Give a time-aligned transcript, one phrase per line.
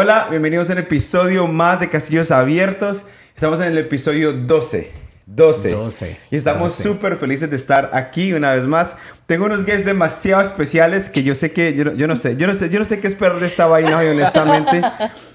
[0.00, 3.04] Hola, bienvenidos a un episodio más de Castillos Abiertos.
[3.34, 4.92] Estamos en el episodio 12.
[5.26, 5.70] 12.
[5.70, 6.82] 12, y estamos 12.
[6.84, 8.96] súper felices de estar aquí una vez más.
[9.26, 12.46] Tengo unos guests demasiado especiales que yo sé que, yo, no- yo no sé, yo
[12.46, 14.82] no sé, yo no sé qué esperar de esta vaina hoy, honestamente.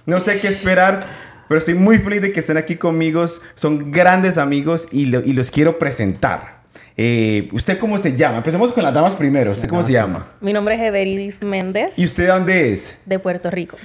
[0.06, 1.08] No sé qué esperar,
[1.50, 3.26] pero estoy muy feliz de que estén aquí conmigo.
[3.56, 6.64] Son grandes amigos y, lo- y los quiero presentar.
[6.96, 8.38] Eh, ¿Usted cómo se llama?
[8.38, 9.52] Empecemos con las damas primero.
[9.52, 10.28] ¿Usted cómo se llama?
[10.42, 13.00] Mi nombre es Everidis Méndez, ¿Y usted de dónde es?
[13.06, 13.78] de Puerto Rico.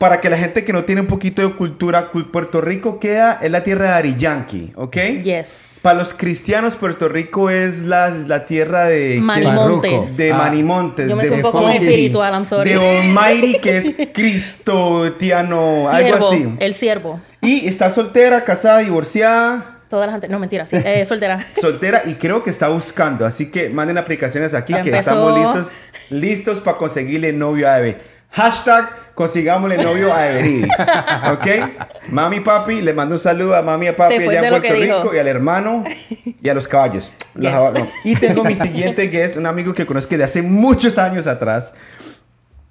[0.00, 3.38] Para que la gente que no tiene un poquito de cultura, cu- Puerto Rico queda
[3.42, 4.96] es la tierra de Ari Yankee, ¿ok?
[5.22, 5.80] Yes.
[5.82, 9.18] Para los cristianos, Puerto Rico es la, la tierra de...
[9.22, 10.16] Manimontes.
[10.16, 10.38] De Ah.
[10.38, 11.10] Manimontes.
[11.10, 12.72] Yo me de fui un poco espiritual, I'm sorry.
[12.72, 16.48] De Almighty, que es Cristo, Tiano, algo así.
[16.60, 17.20] el siervo.
[17.42, 21.44] Y está soltera, casada, divorciada, Toda la gente, no mentira, sí, eh, soltera.
[21.60, 23.26] soltera y creo que está buscando.
[23.26, 24.98] Así que manden aplicaciones aquí que Empezó.
[25.00, 25.72] estamos listos,
[26.08, 27.98] listos para conseguirle novio a Eve.
[28.30, 28.88] Hashtag
[29.20, 30.72] consigámosle novio a Everidis.
[31.32, 31.46] ¿Ok?
[32.08, 34.62] Mami, papi, le mando un saludo a mami y a papi Después allá de en
[34.62, 35.02] que Puerto dijo.
[35.02, 35.84] Rico y al hermano
[36.42, 37.12] y a los caballos.
[37.34, 37.52] Los Yes.
[37.54, 37.86] aba- no.
[38.04, 41.74] Y tengo mi siguiente guest, un amigo que conozco de hace muchos años atrás.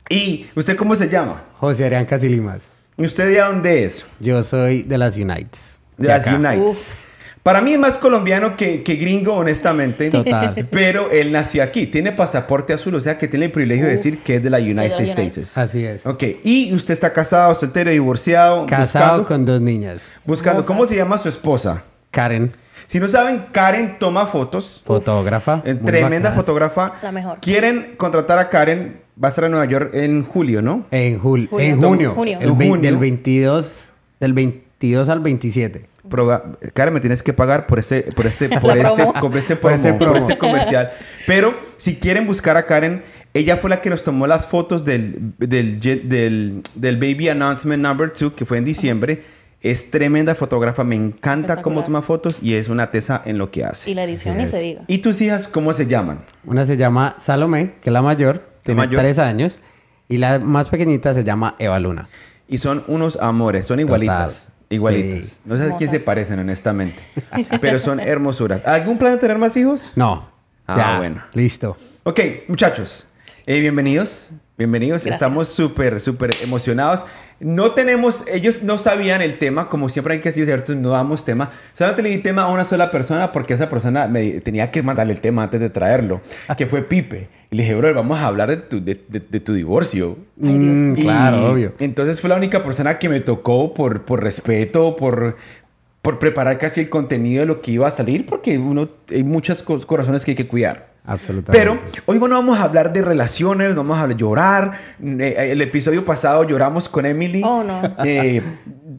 [0.09, 1.43] ¿Y usted cómo se llama?
[1.59, 2.69] José Arián Casilimas.
[2.97, 4.05] ¿Y usted de dónde es?
[4.19, 5.79] Yo soy de las Unites.
[5.97, 6.35] De las acá.
[6.35, 6.59] Unites.
[6.89, 7.08] Uf.
[7.43, 10.09] Para mí es más colombiano que, que gringo, honestamente.
[10.09, 10.67] Total.
[10.71, 11.87] Pero él nació aquí.
[11.87, 14.57] Tiene pasaporte azul, o sea que tiene el privilegio de decir que es de la
[14.59, 15.37] United De la States.
[15.37, 15.61] United.
[15.61, 16.05] Así es.
[16.05, 16.23] Ok.
[16.43, 18.65] Y usted está casado, soltero, divorciado.
[18.65, 20.09] Casado buscando, con dos niñas.
[20.25, 20.63] buscando.
[20.63, 21.83] ¿Cómo se llama su esposa?
[22.11, 22.51] Karen,
[22.87, 24.81] Si no saben, Karen toma fotos.
[24.85, 25.61] fotógrafa.
[25.65, 26.35] Eh, Tremenda bacanas.
[26.35, 26.93] fotógrafa.
[27.01, 27.37] La mejor.
[27.39, 29.01] Quieren contratar a Karen.
[29.21, 30.85] Va a estar en Nueva York en julio, ¿no?
[30.91, 31.59] En, jul- Junio.
[31.59, 32.13] en junio.
[32.15, 32.37] Junio.
[32.41, 32.77] El junio.
[32.81, 35.85] Del 22, del 22 al 27.
[36.73, 39.71] Karen, me tienes que pagar por este, por este, La por este, por este, Por
[39.71, 40.91] este por este comercial.
[41.27, 45.33] Pero si quieren buscar a Karen, ella fue la que nos tomó las fotos del,
[45.37, 49.23] del, del, del Baby Announcement Number 2, que fue en diciembre.
[49.61, 53.65] Es tremenda fotógrafa, me encanta cómo toma fotos y es una tesa en lo que
[53.65, 53.91] hace.
[53.91, 54.81] Y la edición ni se diga.
[54.87, 56.19] ¿Y tus hijas cómo se llaman?
[56.45, 58.41] Una se llama Salomé, que es la mayor.
[58.63, 59.01] Tiene mayor.
[59.01, 59.59] tres años.
[60.07, 62.07] Y la más pequeñita se llama Eva Luna.
[62.47, 64.45] Y son unos amores, son igualitas.
[64.45, 64.58] Total.
[64.69, 65.27] Igualitas.
[65.27, 65.41] Sí.
[65.45, 67.01] No sé a quién se parecen, honestamente.
[67.61, 68.65] Pero son hermosuras.
[68.65, 69.91] ¿Algún plan de tener más hijos?
[69.95, 70.29] No.
[70.67, 71.23] Ah, Ya, bueno.
[71.33, 71.75] Listo.
[72.03, 73.05] Ok, muchachos,
[73.45, 74.29] eh, bienvenidos.
[74.57, 75.15] Bienvenidos, Gracias.
[75.15, 77.05] estamos súper, súper emocionados.
[77.39, 80.75] No tenemos, ellos no sabían el tema, como siempre hay que decir, ¿cierto?
[80.75, 81.51] No damos tema.
[81.73, 85.13] Solamente le di tema a una sola persona porque esa persona me tenía que mandarle
[85.13, 86.19] el tema antes de traerlo,
[86.57, 87.29] que fue Pipe.
[87.49, 90.17] Y le dije, bro, vamos a hablar de tu, de, de- de tu divorcio.
[90.43, 91.73] Ay, Dios Mm, claro, obvio.
[91.79, 95.37] Entonces fue la única persona que me tocó por, por respeto, por,
[96.01, 99.63] por preparar casi el contenido de lo que iba a salir, porque uno, hay muchos
[99.63, 100.88] co- corazones que hay que cuidar.
[101.09, 101.51] Absolutamente.
[101.57, 104.73] Pero hoy bueno, vamos a hablar de relaciones, vamos a llorar.
[105.03, 107.41] Eh, El episodio pasado lloramos con Emily.
[107.43, 107.81] Oh, no.
[108.05, 108.41] Eh,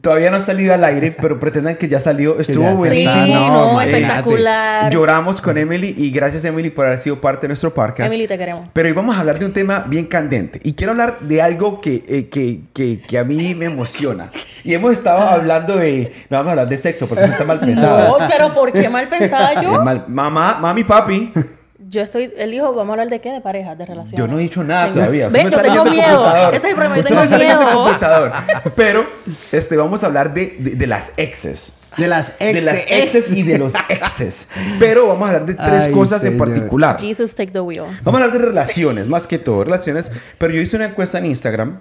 [0.01, 2.39] todavía no ha salido al aire, pero pretendan que ya salió.
[2.39, 3.11] Estuvo Sí, buenísimo.
[3.11, 4.91] está, no, no, espectacular.
[4.91, 8.11] Lloramos con Emily y gracias Emily por haber sido parte de nuestro podcast.
[8.11, 8.65] Emily, te queremos.
[8.73, 10.59] Pero hoy vamos a hablar de un tema bien candente.
[10.63, 14.31] Y quiero hablar de algo que, eh, que, que, que a mí me emociona.
[14.63, 16.11] Y hemos estado hablando de...
[16.29, 18.09] No vamos a hablar de sexo porque eso está mal pensado.
[18.09, 19.81] No, pero ¿por qué mal pensada yo?
[19.81, 21.31] Mal- Mamá, mami, papi.
[21.93, 24.17] Yo estoy, él dijo, vamos a hablar de qué, de parejas, de relaciones.
[24.17, 25.27] Yo no he dicho nada Tengo- todavía.
[25.27, 26.35] Usted Ve, me yo tengo miedo.
[26.47, 27.91] Ese es el problema, yo tengo miedo.
[28.77, 29.07] Pero
[29.51, 31.75] este, vamos a hablar de, de, de las exes.
[31.97, 32.53] De las exes.
[32.53, 34.47] De las exes y de los exes.
[34.79, 36.47] Pero vamos a hablar de tres Ay, cosas en señor.
[36.47, 36.97] particular.
[36.97, 37.83] Jesus, take the wheel.
[38.03, 40.09] Vamos a hablar de relaciones, más que todo, relaciones.
[40.37, 41.79] Pero yo hice una encuesta en Instagram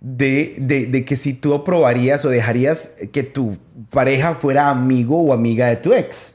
[0.00, 3.56] de, de, de que si tú aprobarías o dejarías que tu
[3.90, 6.34] pareja fuera amigo o amiga de tu ex,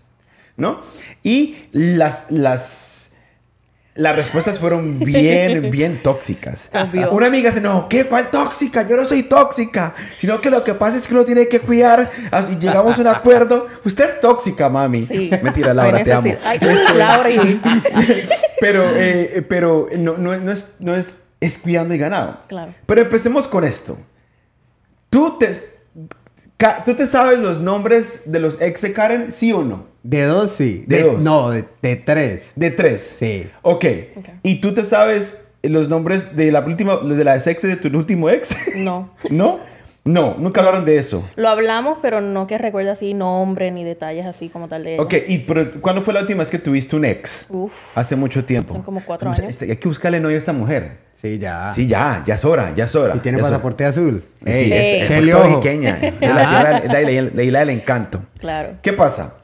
[0.57, 0.81] ¿no?
[1.23, 2.96] Y las, las,
[3.97, 6.69] las respuestas fueron bien, bien tóxicas.
[6.73, 7.11] Obvio.
[7.11, 8.05] Una amiga dice, no, ¿qué?
[8.05, 8.87] ¿Cuál tóxica?
[8.87, 12.09] Yo no soy tóxica, sino que lo que pasa es que uno tiene que cuidar,
[12.31, 13.67] así llegamos a un acuerdo.
[13.83, 15.05] Usted es tóxica, mami.
[15.05, 15.31] Sí.
[15.41, 16.33] Mentira, Laura, te amo.
[16.45, 16.59] Ay,
[16.95, 17.61] Laura y...
[18.61, 22.39] pero, eh, pero no, no, no es, no es, es cuidando y ganado.
[22.47, 22.73] Claro.
[22.85, 23.97] Pero empecemos con esto.
[25.09, 25.51] ¿Tú te,
[26.85, 29.31] ¿Tú te sabes los nombres de los ex de Karen?
[29.31, 29.85] ¿Sí o no?
[30.07, 30.85] De dos, sí.
[30.87, 31.21] De dos.
[31.21, 32.53] No, de, de tres.
[32.55, 33.17] De tres.
[33.19, 33.45] Sí.
[33.61, 33.85] Ok.
[34.15, 34.29] Ok.
[34.41, 38.29] ¿Y tú te sabes los nombres de la última, de las ex de tu último
[38.29, 38.55] ex?
[38.77, 39.13] No.
[39.29, 39.59] ¿No?
[40.07, 41.27] No, nunca hablaron de eso.
[41.35, 45.03] Lo hablamos, pero no que recuerde así nombre ni detalles así como tal de ella.
[45.03, 47.47] Ok, ¿y pero, cuándo fue la última vez que tuviste un ex?
[47.49, 47.97] Uf.
[47.97, 48.71] Hace mucho tiempo.
[48.71, 49.45] Son como cuatro años.
[49.45, 50.99] este, hay que buscarle novio a esta mujer.
[51.11, 51.73] Sí, ya.
[51.73, 53.15] Sí, ya, ya es hora, ya es hora.
[53.15, 53.49] Y tiene hora.
[53.49, 54.23] pasaporte azul.
[54.45, 55.97] Sí, es, es puertorriqueña.
[55.97, 58.21] Es la, isla del encanto.
[58.39, 58.75] Claro.
[58.81, 59.39] ¿Qué pasa?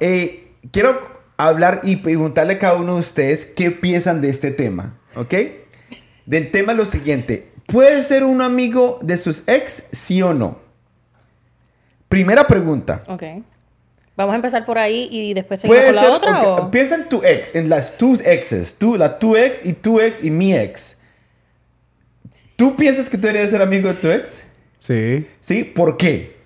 [0.00, 0.98] Eh, quiero
[1.36, 5.34] hablar y preguntarle a cada uno de ustedes qué piensan de este tema, ¿ok?
[6.26, 7.49] Del tema es lo siguiente.
[7.70, 10.58] ¿Puede ser un amigo de sus ex, sí o no?
[12.08, 13.02] Primera pregunta.
[13.06, 13.22] Ok.
[14.16, 16.70] Vamos a empezar por ahí y después seguimos con ser, la otra ok, o...
[16.70, 20.22] piensa en tu ex, en las tus exes, tú, la tu ex y tu ex
[20.22, 20.98] y mi ex.
[22.56, 24.42] ¿Tú piensas que tú deberías ser amigo de tu ex?
[24.80, 25.26] Sí.
[25.40, 25.64] ¿Sí?
[25.64, 26.36] ¿Por qué?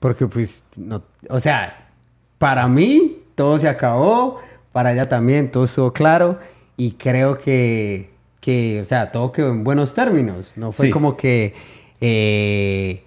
[0.00, 1.88] Porque pues, no, o sea,
[2.36, 4.40] para mí todo se acabó,
[4.72, 6.38] para ella también todo estuvo claro
[6.76, 8.10] y creo que,
[8.42, 10.52] que o sea, todo quedó en buenos términos.
[10.56, 10.90] No fue Sí.
[10.92, 11.54] como que
[12.00, 13.04] eh,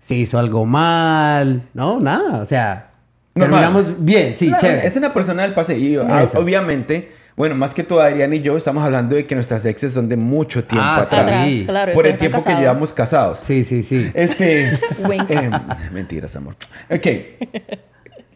[0.00, 2.90] se hizo algo mal, no, nada, o sea,
[3.36, 3.60] Normal.
[3.60, 4.84] terminamos bien, sí, No, chévere.
[4.86, 5.76] Es una persona del paseo.
[5.78, 9.64] Y ah, obviamente, bueno, más que todo Adrián y yo estamos hablando de que nuestras
[9.64, 11.22] exes son de mucho tiempo Ah, atrás.
[11.22, 11.64] Atrás, Sí.
[11.64, 11.92] claro.
[11.92, 13.38] Por el tiempo que llevamos casados.
[13.38, 14.10] Sí, sí, sí.
[14.14, 14.72] Este.
[15.08, 15.50] Eh,
[15.92, 16.56] mentiras, amor.
[16.90, 17.06] Ok.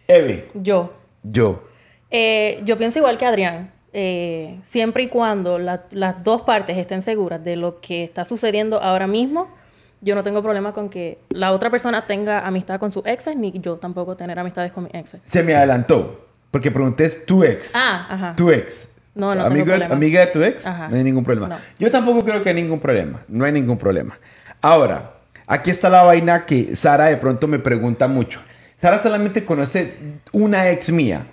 [0.07, 0.95] Eve, Yo.
[1.25, 1.65] yo.
[2.11, 3.73] Eh, yo pienso igual que Adrián.
[3.97, 8.83] Eh, siempre y cuando la- las dos partes estén seguras de lo que está sucediendo
[8.83, 9.49] ahora mismo,
[10.01, 13.53] yo no tengo problema con que la otra persona tenga amistad con sus exes, ni
[13.53, 15.21] yo tampoco tener amistades con mis exes.
[15.25, 16.21] Se me adelantó.
[16.51, 17.73] Porque pregunté es tu ex.
[17.75, 18.37] Ah, ajá.
[18.37, 18.89] Tu ex.
[19.15, 19.95] No, no tengo problema.
[19.95, 20.89] Amiga de tu ex, Ajá.
[20.89, 21.49] no hay ningún problema.
[21.49, 21.57] No.
[21.79, 23.21] Yo tampoco creo que hay ningún problema.
[23.29, 24.19] No hay ningún problema.
[24.61, 25.13] Ahora,
[25.47, 28.41] aquí está la vaina que Sara de pronto me pregunta mucho.
[28.77, 29.95] Sara solamente conoce
[30.33, 31.27] una ex mía.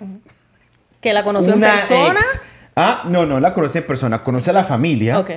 [1.00, 2.20] Que la conoció una en persona.
[2.20, 2.40] ex.
[2.76, 5.18] Ah, no, no la conoce en persona, conoce a la familia.
[5.18, 5.30] Ok.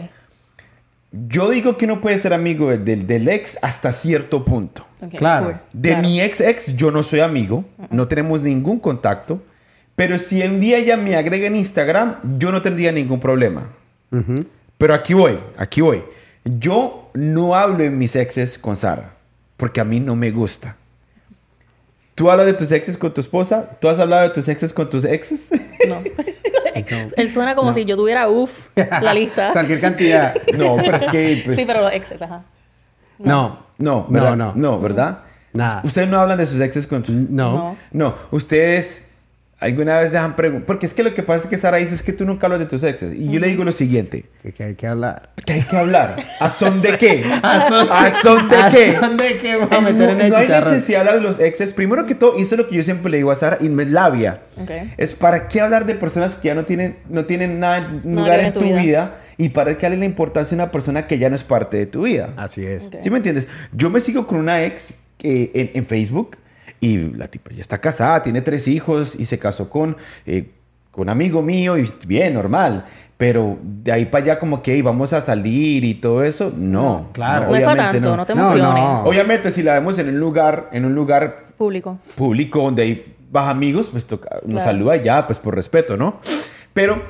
[1.27, 4.85] Yo digo que uno puede ser amigo del, del ex hasta cierto punto.
[5.01, 5.45] ok, Claro.
[5.47, 5.55] cool.
[5.73, 6.01] De Claro.
[6.07, 9.41] mi ex ex yo no soy amigo, no tenemos ningún contacto,
[9.95, 13.69] pero si un día ella me agrega en Instagram, yo no tendría ningún problema.
[14.77, 16.03] Pero aquí voy, aquí voy.
[16.43, 19.13] Yo no hablo en mis exes con Sara,
[19.57, 20.75] porque a mí no me gusta.
[22.13, 23.77] ¿Tú hablas de tus exes con tu esposa?
[23.79, 25.49] ¿Tú has hablado de tus exes con tus exes?
[25.89, 25.97] No.
[26.75, 29.49] Él suena como si yo tuviera, uff, la lista.
[29.53, 30.35] Cualquier cantidad.
[30.57, 31.41] no, pero es que...
[31.45, 32.43] pues, sí, pero los exes, ajá.
[33.19, 33.65] No.
[33.77, 34.35] No, ¿verdad?
[34.35, 34.53] No, no.
[34.55, 35.19] No, ¿verdad?
[35.53, 35.81] Nada.
[35.83, 37.15] Ustedes no hablan de sus exes con sus...
[37.15, 37.53] No.
[37.53, 37.77] No.
[37.91, 39.09] No, ustedes
[39.59, 40.65] alguna vez dejan preguntas.
[40.67, 42.59] Porque es que lo que pasa es que Sara dice es que tú nunca hablas
[42.59, 43.13] de tus exes.
[43.13, 45.31] Y yo le digo lo siguiente: Que, que hay que hablar.
[45.45, 46.15] que hay que hablar.
[46.39, 47.23] ¿A son de qué?
[47.43, 48.95] ¿A son- ¿A son de ¿A qué?
[48.99, 51.15] son de qué vamos a Eh, meter en no, el no hay necesidad de hablar
[51.15, 51.73] de los exes.
[51.73, 53.69] Primero que todo, y eso es lo que yo siempre le digo a Sara, y
[53.69, 54.41] me labia.
[54.57, 54.71] Ok.
[54.97, 58.53] Es para qué hablar de personas que ya no tienen, no tienen nada, lugar en
[58.53, 58.81] tu vida.
[58.81, 59.17] vida.
[59.37, 61.85] y para qué darle la importancia a una persona que ya no es parte de
[61.85, 62.33] tu vida.
[62.37, 62.89] Así es.
[63.01, 63.47] ¿Sí me entiendes?
[63.73, 66.37] Yo me sigo con una ex en, en Facebook
[66.79, 70.49] y la tipa ya está casada, tiene tres hijos y se casó con, eh,
[70.91, 72.85] con un amigo mío y bien, normal.
[73.17, 77.09] Pero de ahí para allá como que "Ey, vamos a salir y todo eso, no.
[77.13, 77.47] claro.
[77.47, 78.83] No es para obviamente tanto, no, te emociones.
[78.83, 79.03] no.
[79.05, 81.97] Obviamente si la vemos en un lugar, en un lugar Público.
[82.15, 84.63] público donde hay baja amigos, pues toca, nos Claro.
[84.63, 86.19] saluda ya, pues por respeto, ¿no?
[86.73, 87.03] Pero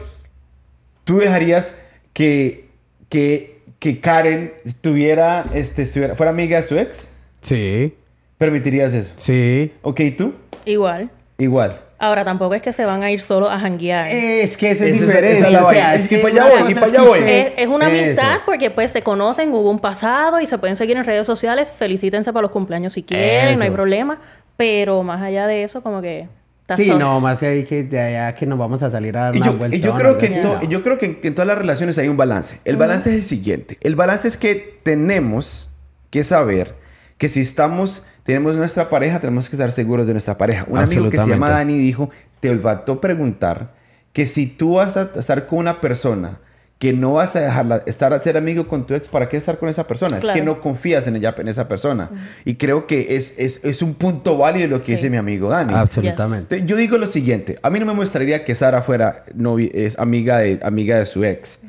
[1.06, 1.76] tú dejarías
[2.14, 2.70] que,
[3.10, 7.10] que, que Karen estuviera, este, estuviera, fuera amiga de su ex,
[7.42, 7.96] Sí.
[8.38, 9.14] Permitirías eso.
[9.16, 9.74] Sí.
[9.82, 10.34] Ok, tú,
[10.66, 11.10] Igual.
[11.38, 11.82] igual.
[11.98, 14.08] Ahora, tampoco es que se van a ir solo a janguear.
[14.12, 15.38] Es que eso es Esa es- diferente.
[15.38, 15.96] esa es la o sea, vaina.
[15.96, 17.20] es Es que que para allá una voy, y cosa para es allá que voy.
[17.20, 18.04] usted- Es, es una Eso.
[18.04, 21.74] amistad porque pues se conocen, hubo un pasado y se pueden seguir en redes sociales.
[21.78, 23.76] Felicítense para los cumpleaños si quieren, no hay Eso.
[23.76, 24.20] problema.
[24.58, 26.28] Pero más allá de eso, como que...
[26.76, 29.36] Sí, sus- no, más ahí que de allá que nos vamos a salir a dar
[29.36, 29.78] una yo, vuelta.
[29.78, 32.08] y yo creo que en to- yo creo que en, en todas las relaciones hay
[32.10, 32.60] un balance.
[32.66, 33.78] El balance es el siguiente.
[33.82, 35.70] El balance es que tenemos
[36.10, 36.76] que saber
[37.18, 40.66] que si estamos, tenemos nuestra pareja, tenemos que estar seguros de nuestra pareja.
[40.70, 41.74] Un amigo que se llama Absolutamente.
[41.74, 42.10] Dani dijo,
[42.42, 43.74] te faltó preguntar
[44.12, 46.40] que si tú vas a estar con una persona
[46.80, 49.58] que no vas a dejarla estar a ser amigo con tu ex, ¿para qué estar
[49.60, 50.18] con esa persona?
[50.18, 50.38] Es Claro.
[50.38, 52.10] que no confías en ella, en esa persona.
[52.44, 54.92] Y creo que es, es, es un punto válido lo que Sí.
[54.94, 55.74] dice mi amigo Dani.
[55.74, 56.60] Absolutamente.
[56.60, 59.98] Te- Yo digo lo siguiente, a mí no me mostraría que Sara fuera novi- es
[60.00, 61.60] amiga de, amiga de su ex.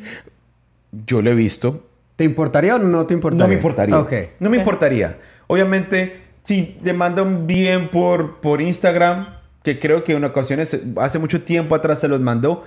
[1.06, 1.86] Yo lo he visto,
[2.16, 3.44] ¿Te importaría o no te importaría?
[3.44, 3.98] no me importaría.
[3.98, 4.12] Ok.
[4.40, 4.62] No me Ok.
[4.62, 5.18] importaría.
[5.48, 9.26] Obviamente, si te mandan bien por, por Instagram,
[9.62, 12.64] que creo que en ocasiones, hace mucho tiempo atrás se los mandó,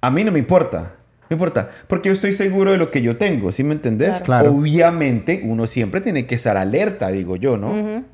[0.00, 0.96] a mí no me importa.
[1.28, 4.20] No importa, porque yo estoy seguro de lo que yo tengo, ¿sí me entendés?
[4.20, 4.46] Claro.
[4.46, 4.54] Claro.
[4.56, 8.04] Obviamente, uno siempre tiene que estar alerta, digo yo, ¿no?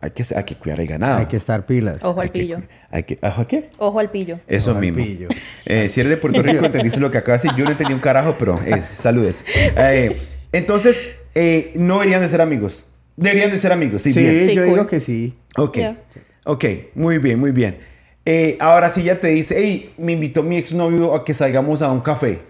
[0.00, 1.18] Hay, que, hay que cuidar el ganado.
[1.20, 1.98] Hay que estar pilas.
[2.02, 2.62] Ojo Hay al que pillo.
[2.90, 3.70] Hay que, ¿Ojo a qué?
[3.78, 4.40] Ojo al pillo.
[4.48, 4.96] Eso Ojo al mismo.
[4.96, 5.28] pillo.
[5.64, 7.56] Eh, si eres de Puerto Rico, entendiste lo que acabo de decir.
[7.56, 9.44] Yo no entendí un carajo, pero es, saludes.
[9.54, 12.86] Eh, entonces, eh, no deberían de ser amigos.
[13.16, 14.44] Deberían de ser amigos, sí, Sí, bien.
[14.46, 14.72] Sí, yo cool.
[14.74, 15.34] digo que sí.
[15.56, 15.74] Ok.
[15.76, 15.96] Yeah.
[16.44, 16.64] Ok,
[16.94, 17.78] muy bien, muy bien.
[18.24, 21.90] Eh, ahora sí ya te dice, hey, me invitó mi exnovio a que salgamos a
[21.92, 22.40] un café.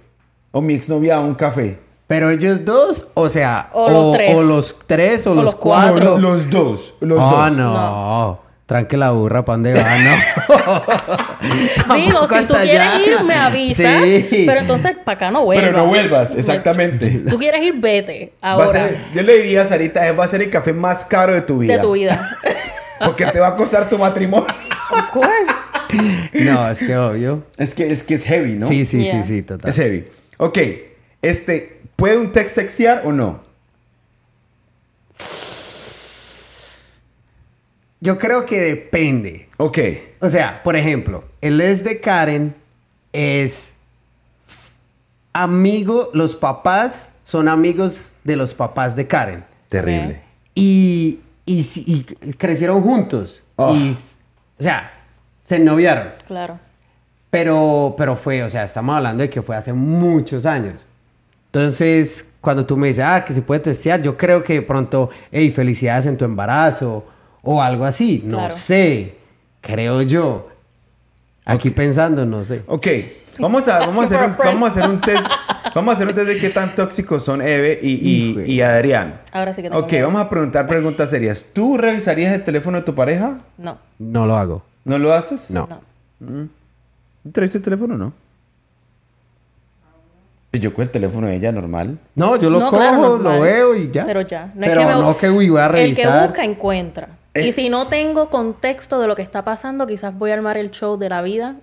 [0.51, 1.79] O mi exnovia a un café.
[2.07, 4.39] Pero ellos dos, o sea, O los tres.
[4.39, 5.93] o los tres o, O los los cuatro.
[5.95, 6.11] cuatro.
[6.13, 7.57] No, los dos, los Ah, dos.
[7.57, 8.41] no.
[8.73, 9.99] Tranque la burra, ¿para dónde va?
[9.99, 11.95] No.
[11.95, 14.03] Digo, si tú quieres ir, me avisas.
[14.03, 14.45] Sí.
[14.47, 15.67] Pero entonces, para acá no vuelvas.
[15.67, 17.07] Pero no vuelvas, exactamente.
[17.29, 18.33] Tú quieres ir, vete.
[18.41, 18.73] Ahora.
[18.89, 21.43] ser- yo le diría a Sarita, eh, va a ser el café más caro de
[21.43, 21.75] tu vida.
[21.75, 22.31] De tu vida.
[23.05, 24.47] Porque te va a costar tu matrimonio.
[24.91, 25.55] of course.
[26.33, 27.45] No, es que obvio.
[27.59, 28.67] Es que es, que es heavy, ¿no?
[28.67, 29.23] Sí, sí, Yeah.
[29.23, 29.69] sí, sí, total.
[29.69, 30.07] Es heavy.
[30.39, 30.59] Ok,
[31.21, 33.43] este, ¿puede un text textear o no?
[38.03, 39.49] Yo creo que depende.
[39.59, 39.79] Ok.
[40.21, 42.53] O sea, por ejemplo, el es de Karen
[43.13, 43.77] es
[45.33, 49.45] amigo, los papás son amigos de los papás de Karen.
[49.69, 50.21] Terrible.
[50.55, 51.85] Y, y, si-
[52.21, 53.43] y crecieron juntos.
[53.57, 53.75] Oh.
[53.75, 53.97] Y,
[54.59, 54.93] o sea,
[55.45, 56.09] se noviaron.
[56.27, 56.59] Claro.
[57.31, 60.85] Pero, pero fue, o sea, estamos hablando de que fue hace muchos años.
[61.47, 65.09] Entonces, cuando tú me dices, ah, que se puede testear, yo creo que de pronto,
[65.31, 67.07] hey, felicidades en tu embarazo
[67.43, 68.23] o algo así.
[68.25, 68.55] No Claro.
[68.55, 69.17] sé,
[69.61, 70.49] creo yo.
[71.45, 72.63] Aquí pensando, no sé.
[72.67, 72.87] Ok.
[73.39, 75.27] Vamos a, vamos, a hacer un, vamos a hacer un test.
[75.75, 79.21] Vamos a hacer un test de qué tan tóxicos son Eve y, y, y Adrián.
[79.33, 80.07] Ahora sí que Ok, miedo.
[80.09, 81.47] vamos a preguntar preguntas serias.
[81.55, 83.39] ¿Tú revisarías el teléfono de tu pareja?
[83.57, 83.79] No.
[83.99, 84.63] No lo hago.
[84.85, 85.51] ¿No lo haces?
[85.51, 85.67] No.
[86.21, 86.49] No.
[87.25, 88.13] ¿Tú revisas el teléfono o no?
[90.53, 91.99] Y Yo con el teléfono de ella normal.
[92.15, 94.05] No, yo lo No, cojo, claro, lo veo y ya.
[94.05, 94.47] Pero ya.
[94.55, 96.29] No Pero es que no que uy, voy a El que revisar.
[96.29, 97.09] busca, encuentra.
[97.35, 97.47] Eh.
[97.49, 100.71] Y si no tengo contexto de lo que está pasando, quizás voy a armar el
[100.71, 101.57] show de la vida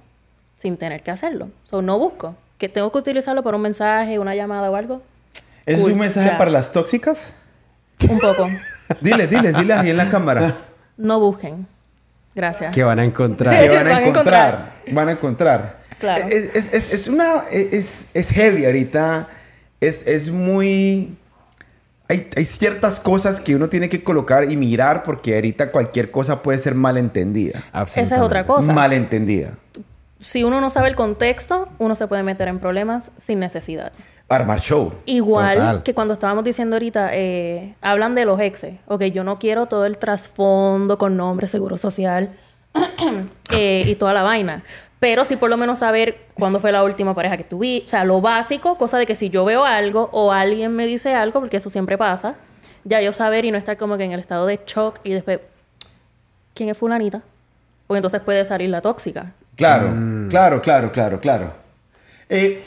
[0.55, 1.49] sin tener que hacerlo.
[1.63, 2.35] So, no busco.
[2.57, 5.01] Que tengo que utilizarlo por un mensaje, una llamada o algo.
[5.65, 6.37] ¿Ese Cool, es un mensaje ya.
[6.37, 7.35] para las tóxicas?
[8.09, 8.47] Un poco.
[9.01, 10.55] Dile, diles, diles ahí en la cámara.
[10.97, 11.67] No busquen.
[12.35, 12.73] Gracias.
[12.73, 13.53] Que van a que encontrar.
[13.55, 14.07] van a Van a encontrar.
[14.07, 14.71] encontrar.
[14.93, 15.79] Van a encontrar.
[15.99, 16.25] Claro.
[16.25, 17.43] Es, es, es, es una...
[17.51, 19.27] Es, es heavy ahorita.
[19.79, 21.15] Es, es muy...
[22.09, 26.41] Hay, hay ciertas cosas que uno tiene que colocar y mirar porque ahorita cualquier cosa
[26.41, 27.63] puede ser malentendida.
[27.95, 28.73] Esa es otra cosa.
[28.73, 29.51] Malentendida.
[30.19, 33.93] Si uno no sabe el contexto, uno se puede meter en problemas sin necesidad.
[34.27, 34.91] Armar show.
[35.05, 35.83] Igual Total.
[35.83, 38.75] que cuando estábamos diciendo ahorita, eh, hablan de los exes.
[38.87, 42.31] Ok, yo no quiero todo el trasfondo con nombre, seguro social
[43.51, 44.61] eh, y toda la vaina.
[44.99, 47.83] Pero sí por lo menos saber cuándo fue la última pareja que tuve.
[47.85, 51.13] O sea, lo básico, cosa de que si yo veo algo o alguien me dice
[51.15, 52.35] algo, porque eso siempre pasa,
[52.83, 55.39] ya yo saber y no estar como que en el estado de shock y después,
[56.53, 57.21] ¿quién es fulanita?
[57.87, 59.31] Porque entonces puede salir la tóxica.
[59.55, 60.27] Claro, Mm.
[60.29, 61.53] claro, claro, claro, claro.
[62.29, 62.61] Eh,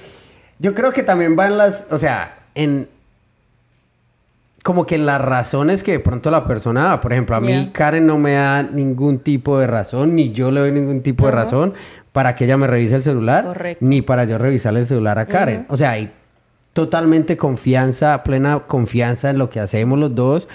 [0.59, 2.89] Yo creo que también van las, o sea, en
[4.63, 7.01] como que en las razones que de pronto la persona da.
[7.01, 7.73] Por ejemplo, a mí Yeah.
[7.73, 11.33] Karen no me da ningún tipo de razón, ni yo le doy ningún tipo de
[11.33, 11.75] razón
[12.13, 13.85] para que ella me revise el celular, Correcto.
[13.87, 15.67] ni para yo revisarle el celular a Karen.
[15.69, 16.13] O sea, hay
[16.73, 20.49] totalmente confianza, plena confianza en lo que hacemos los dos.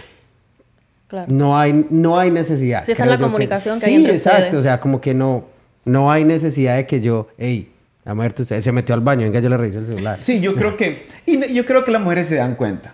[1.08, 1.28] Claro.
[1.32, 2.84] No hay, no hay necesidad.
[2.86, 4.40] Sí, esa es la comunicación que sí, hay entre exacto.
[4.44, 4.60] ustedes.
[4.60, 5.46] O sea, como que no,
[5.86, 7.72] no hay necesidad de que yo, hey,
[8.04, 10.18] la mujer usted se metió al baño, venga, yo le reviso el celular.
[10.22, 11.06] Sí, yo creo que...
[11.26, 12.94] Y yo creo que las mujeres se dan cuenta.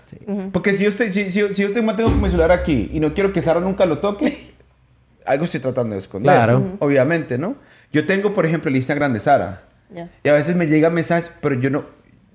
[0.52, 1.10] Porque si yo estoy...
[1.12, 3.86] Si, si- si yo estoy mantengo mi celular aquí y no quiero que Sara nunca
[3.86, 4.38] lo toque,
[5.26, 6.34] algo estoy tratando de esconder.
[6.34, 6.78] Claro.
[6.80, 7.56] Obviamente, ¿no?
[7.94, 9.64] Yo tengo, por ejemplo, el Instagram de Sara.
[9.94, 10.10] Ya.
[10.24, 11.86] Y a veces me llegan mensajes, pero yo no...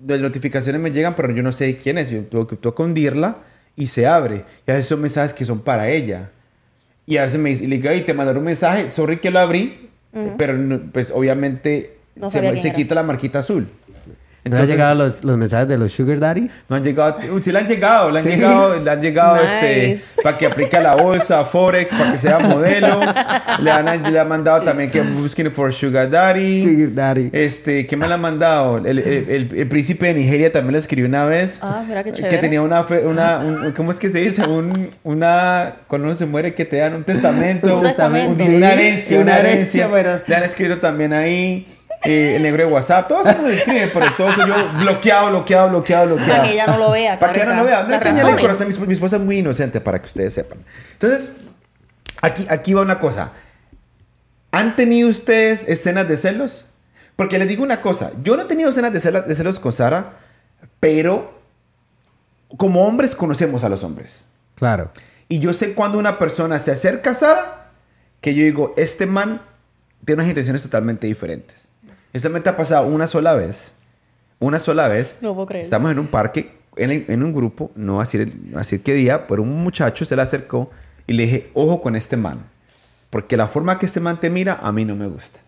[0.07, 2.11] Las notificaciones me llegan, pero yo no sé quién es.
[2.11, 3.39] Yo tengo que, hundirla
[3.75, 4.45] y se abre.
[4.67, 6.31] Y a veces son mensajes que son para ella.
[7.05, 9.41] Y a veces me dice, le digo, "Ay, te mandaron un mensaje, sorry que lo
[9.41, 9.89] abrí,
[10.37, 13.67] pero no- pues obviamente No se, se quita la marquita azul.
[14.49, 16.51] ¿No han llegado los, los mensajes de los Sugar Daddies?
[16.69, 18.31] No han llegado, uh, sí le han llegado, le han Sí.
[18.31, 19.93] llegado, le han llegado Nice.
[19.95, 23.01] este, para que aplique la bolsa, Forex, para que sea modelo.
[23.61, 26.63] le, han, le han mandado también que busquen for Sugar Daddy.
[26.63, 27.31] Sugar Daddy.
[27.33, 28.79] Este, ¿qué me le han mandado?
[28.79, 31.59] El, el- el- el príncipe de Nigeria también lo escribió una vez.
[31.63, 32.39] Ah, mira qué Que chévere.
[32.39, 34.43] tenía una, fe- una un- ¿cómo es que se dice?
[34.47, 37.77] Un, una, cuando uno se muere que te dan un testamento.
[37.77, 38.43] Un testamento.
[38.45, 39.85] Un- una herencia, Sí, una una herencia.
[39.87, 41.67] herencia, pero- Le han escrito también ahí.
[42.05, 45.69] Eh, el negro de WhatsApp, todos se nos escriben, pero todo eso yo bloqueado, bloqueado,
[45.69, 46.33] bloqueado, bloqueado.
[46.33, 47.19] Para que ella no lo vea.
[47.19, 47.83] Para que ella no lo vea.
[47.83, 48.69] No engañale el corazón.
[48.69, 50.59] Mi, mi esposa es muy inocente, para que ustedes sepan.
[50.93, 51.33] Entonces,
[52.21, 53.33] aquí, aquí va una cosa.
[54.51, 56.67] ¿Han tenido ustedes escenas de celos?
[57.17, 58.13] Porque les digo una cosa.
[58.23, 60.19] Yo no he tenido escenas de celos, de celos con Sara,
[60.81, 61.39] pero
[62.57, 64.25] como hombres conocemos a los hombres.
[64.55, 64.91] Claro.
[65.29, 67.71] Y yo sé cuando una persona se acerca a Sara,
[68.21, 69.43] que yo digo, este man
[70.05, 71.68] tiene unas intenciones totalmente diferentes.
[72.13, 73.75] Eso me ha pasado una sola vez.
[74.39, 75.19] Una sola vez.
[75.21, 75.65] No puedo creer.
[75.65, 78.59] Estamos en un parque, en, en un grupo, no voy a decir, no voy a
[78.59, 80.71] decir qué día, pero un muchacho se le acercó
[81.07, 82.45] y le dije, ojo con este man.
[83.11, 85.41] Porque la forma que este man te mira, a mí no me gusta.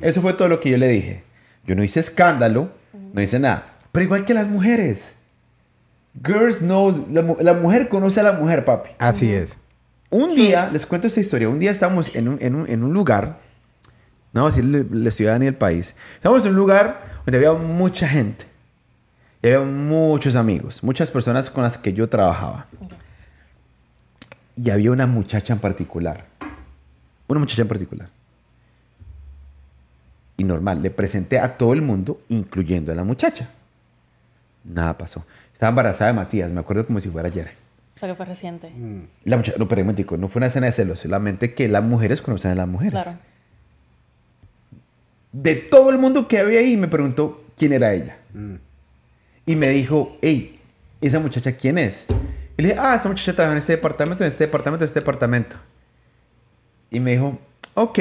[0.00, 1.22] Eso fue todo lo que yo le dije.
[1.66, 2.70] Yo no hice escándalo,
[3.12, 3.66] no hice nada.
[3.92, 5.16] Pero igual que las mujeres.
[6.24, 8.90] Girls knows, la, mu- la mujer conoce a la mujer, papi.
[8.98, 9.58] Así es.
[10.08, 12.92] Un día, les cuento esta historia, un día estábamos en un, en un, en un
[12.94, 13.38] lugar,
[14.36, 18.06] no a decir la ciudad ni el país, estábamos en un lugar donde había mucha
[18.06, 18.46] gente,
[19.42, 22.66] y había muchos amigos, muchas personas con las que yo trabajaba.
[24.54, 26.26] Y había una muchacha en particular,
[27.26, 28.08] una muchacha en particular.
[30.38, 33.48] Y normal, le presenté a todo el mundo, incluyendo a la muchacha.
[34.64, 35.24] Nada pasó.
[35.52, 37.50] Estaba embarazada de Matías, me acuerdo como si fuera ayer.
[37.94, 38.70] O sea, que fue reciente.
[39.24, 41.82] La muchacha, no, pero un momentico, no fue una escena de celos, solamente que las
[41.82, 43.02] mujeres conocen a las mujeres.
[43.02, 43.18] Claro.
[45.42, 48.16] De todo el mundo que había ahí, me preguntó quién era ella.
[49.44, 50.58] Y me dijo, hey,
[51.02, 52.06] ¿esa muchacha quién es?
[52.56, 55.00] Y le dije, ah, esa muchacha trabaja en este departamento, en este departamento, en este
[55.00, 55.56] departamento.
[56.90, 57.38] Y me dijo,
[57.74, 57.98] ok.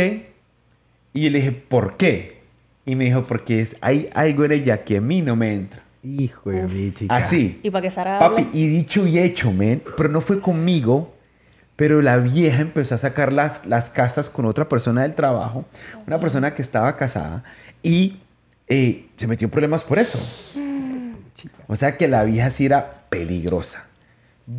[1.13, 2.39] Y yo le dije, ¿por qué?
[2.86, 5.84] Y me dijo, porque es, hay algo en ella que a mí no me entra.
[6.04, 7.13] Hijo de mi chica.
[7.15, 7.60] Así.
[7.63, 9.82] Y para que Sara Papi, y dicho y hecho, men.
[9.98, 11.15] Pero no fue conmigo.
[11.75, 15.65] Pero la vieja empezó a sacar las, las castas con otra persona del trabajo.
[16.08, 17.44] Una persona que estaba casada.
[17.84, 18.17] Y
[18.67, 20.17] eh, se metió en problemas por eso.
[21.67, 23.86] O sea que la vieja sí era peligrosa.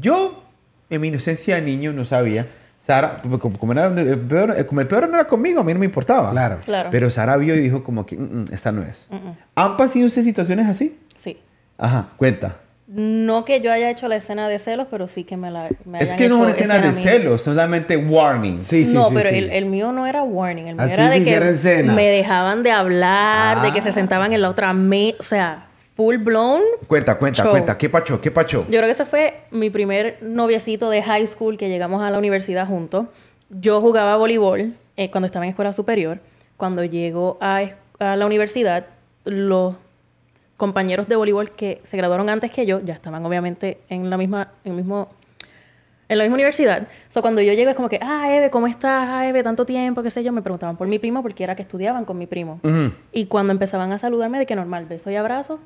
[0.00, 0.44] Yo,
[0.90, 2.46] en mi inocencia de niño, no sabía.
[2.80, 5.80] Sara, como, como era- el peor, como el peor no era conmigo, a mí no
[5.80, 6.30] me importaba.
[6.30, 6.58] Claro.
[6.64, 6.90] Claro.
[6.90, 9.08] Pero Sara vio y dijo como que, "Mm, mm, esta no es.
[9.54, 10.98] ¿Han pasado usted situaciones así?
[11.16, 11.40] sí.
[11.78, 12.56] Ajá, cuenta.
[12.88, 15.98] No que yo haya hecho la escena de celos, pero sí que me la me
[15.98, 18.58] Es hayan que no es una escena de celos, solamente warning.
[18.62, 19.36] Sí, sí, no, sí, pero sí.
[19.38, 20.68] El, el mío no era warning.
[20.68, 21.92] El mío A ti era de que escena.
[21.92, 23.92] me dejaban de hablar, de que se Ah.
[23.92, 25.16] sentaban en la otra mesa.
[25.18, 25.66] O sea,
[25.96, 26.62] full blown.
[26.86, 27.50] Cuenta, cuenta, Show.
[27.50, 27.76] cuenta.
[27.76, 28.20] ¿Qué pacho?
[28.20, 28.60] ¿Qué pacho?
[28.68, 32.18] Yo creo que ese fue mi primer noviecito de high school que llegamos a la
[32.18, 33.06] universidad juntos.
[33.50, 36.20] Yo jugaba voleibol eh, cuando estaba en escuela superior.
[36.56, 37.62] Cuando llego a,
[37.98, 38.86] a la universidad,
[39.24, 39.74] los
[40.56, 44.52] compañeros de voleibol que se graduaron antes que yo ya estaban obviamente en la misma,
[44.64, 45.08] en el mismo,
[46.08, 46.88] en la misma universidad.
[47.08, 49.08] So, cuando yo llego es como que, ah, Eve, ¿cómo estás?
[49.10, 50.32] Ah, Eve, tanto tiempo, qué sé yo.
[50.32, 52.60] Me preguntaban por mi primo porque era que estudiaban con mi primo.
[52.62, 52.92] Ujú.
[53.12, 55.60] Y cuando empezaban a saludarme de que normal, beso y abrazo,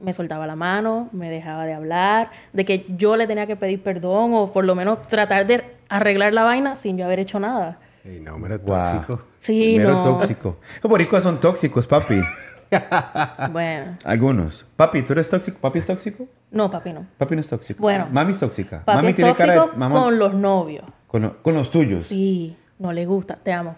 [0.00, 3.82] me soltaba la mano, me dejaba de hablar, de que yo le tenía que pedir
[3.82, 7.78] perdón o por lo menos tratar de arreglar la vaina sin yo haber hecho nada.
[8.04, 8.84] Ey, no, hombre, Guau.
[8.84, 9.22] tóxico.
[9.38, 10.02] Sí, Mero no.
[10.02, 10.56] tóxico.
[10.82, 12.20] Los boricuas son tóxicos, papi.
[13.52, 14.64] Bueno, Algunos.
[14.76, 15.58] Papi, ¿tú eres tóxico?
[15.60, 16.26] ¿Papi es tóxico?
[16.50, 17.06] no, papi, no.
[17.18, 17.80] Papi no es tóxico.
[17.82, 18.06] Bueno.
[18.10, 18.82] Mami es tóxica.
[18.84, 19.76] Papi Mami es tiene cara de...
[19.76, 20.84] Mamá, con los novios.
[21.06, 22.04] con, lo- con los tuyos.
[22.04, 23.76] Sí, no le gusta, te amo.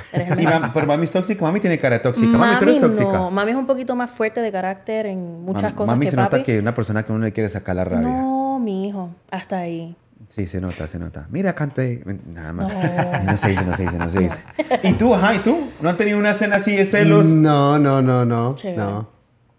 [0.14, 1.42] Y mam- pero mami es tóxica.
[1.44, 2.36] Mami tiene cara de tóxica.
[2.38, 3.12] Mami, tú eres tóxica.
[3.12, 6.10] no, mami es un poquito más fuerte de carácter en muchas Mam- cosas Mami que
[6.10, 6.36] se papi.
[6.36, 8.08] nota que es una persona que uno le quiere sacar la rabia.
[8.08, 9.94] No, mi hijo, hasta ahí.
[10.28, 11.26] Sí, se nota, se nota.
[11.30, 12.02] Mira, canté.
[12.26, 12.72] Nada más.
[13.24, 13.36] No.
[13.36, 14.40] se dice, no se dice, no se dice.
[14.84, 15.70] ¿Y tú, ajá, y tú?
[15.80, 17.26] ¿No han tenido una escena así de celos?
[17.26, 18.54] No, no, no, no.
[18.54, 18.76] Chévere.
[18.78, 19.08] No.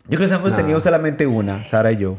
[0.07, 0.57] Yo creo que hemos No.
[0.57, 2.17] tenido solamente una, Sara y yo,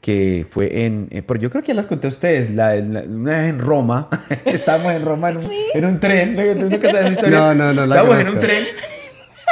[0.00, 1.08] que fue en...
[1.10, 3.58] eh, pero yo creo que ya las conté a ustedes, la, la- una vez en
[3.58, 4.08] Roma,
[4.44, 6.42] estábamos en Roma en un, en un tren, ¿no?
[6.54, 7.38] ¿Tú nunca sabes esa historia?
[7.38, 8.64] No, no, no la Estábamos en un tren,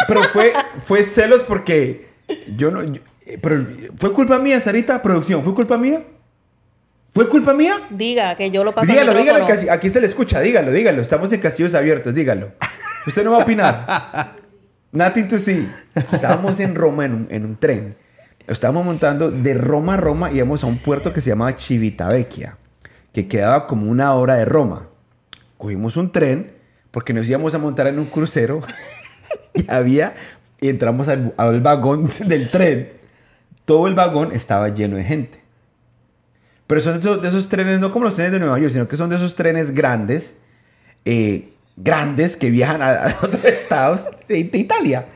[0.06, 2.08] pero fue, fue celos porque
[2.56, 2.82] yo no...
[2.84, 3.64] yo- eh, pero
[3.98, 5.02] ¿Fue culpa mía, Sarita?
[5.02, 5.42] ¿Producción?
[5.42, 6.02] ¿Fue culpa mía?
[7.16, 7.80] ¿Fue culpa mía?
[7.88, 11.00] Diga que yo lo paso al Dígalo, dígalo, que aquí se le escucha, dígalo, dígalo.
[11.00, 12.52] Estamos en casillos abiertos, dígalo.
[13.06, 14.34] Usted no va a opinar.
[14.92, 15.66] Nothing to see.
[16.12, 17.96] Estábamos en Roma en un, en un tren.
[18.46, 22.58] Estábamos montando de Roma a Roma y íbamos a un puerto que se llamaba Civitavecchia,
[23.14, 24.86] que quedaba como una hora de Roma.
[25.56, 26.52] Cogimos un tren
[26.90, 28.60] porque nos íbamos a montar en un crucero
[29.54, 30.16] y había
[30.60, 32.92] y entramos al, al vagón del tren.
[33.64, 35.45] Todo el vagón estaba lleno de gente.
[36.66, 38.96] Pero son de esos, de trenes, no como los trenes de Nueva York, sino que
[38.96, 40.38] son de esos trenes grandes,
[41.04, 45.06] eh, grandes que viajan a, otros estados de, Italia.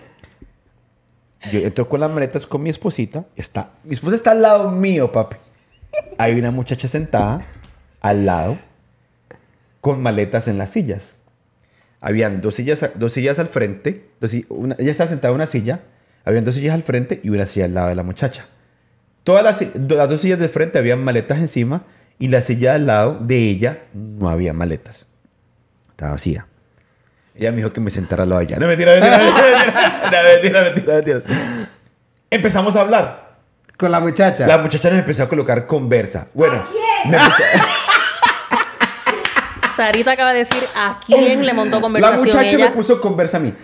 [1.51, 3.25] Yo entro con las maletas con mi esposita.
[3.35, 5.37] Está, mi esposa está al lado mío, papi.
[6.19, 7.41] Hay una muchacha sentada
[8.01, 8.59] al lado
[9.81, 11.17] con maletas en las sillas.
[12.01, 14.09] Habían dos sillas, dos sillas al frente.
[14.21, 15.81] dos una- ella estaba sentada en una silla.
[16.25, 18.47] Habían dos sillas al frente y una silla al lado de la muchacha.
[19.25, 21.83] Todas las, las dos sillas de frente habían maletas encima
[22.19, 25.07] y la silla al lado de ella no había maletas.
[25.91, 26.47] Estaba vacía.
[27.35, 28.57] Ella me dijo que me sentara al lado de ella.
[28.59, 29.19] No, mentira, mentira,
[30.03, 31.69] mentira, mentira, mentira, mentira, mentira.
[32.31, 33.31] Empezamos a hablar.
[33.77, 34.47] Con la muchacha.
[34.47, 36.29] La muchacha nos empezó a colocar conversa.
[36.35, 36.65] Bueno,
[37.09, 37.43] me empezó-
[39.77, 42.69] Sarita acaba de decir a quién le montó la conversación muchacha ella.
[42.69, 43.55] me puso conversa a mí.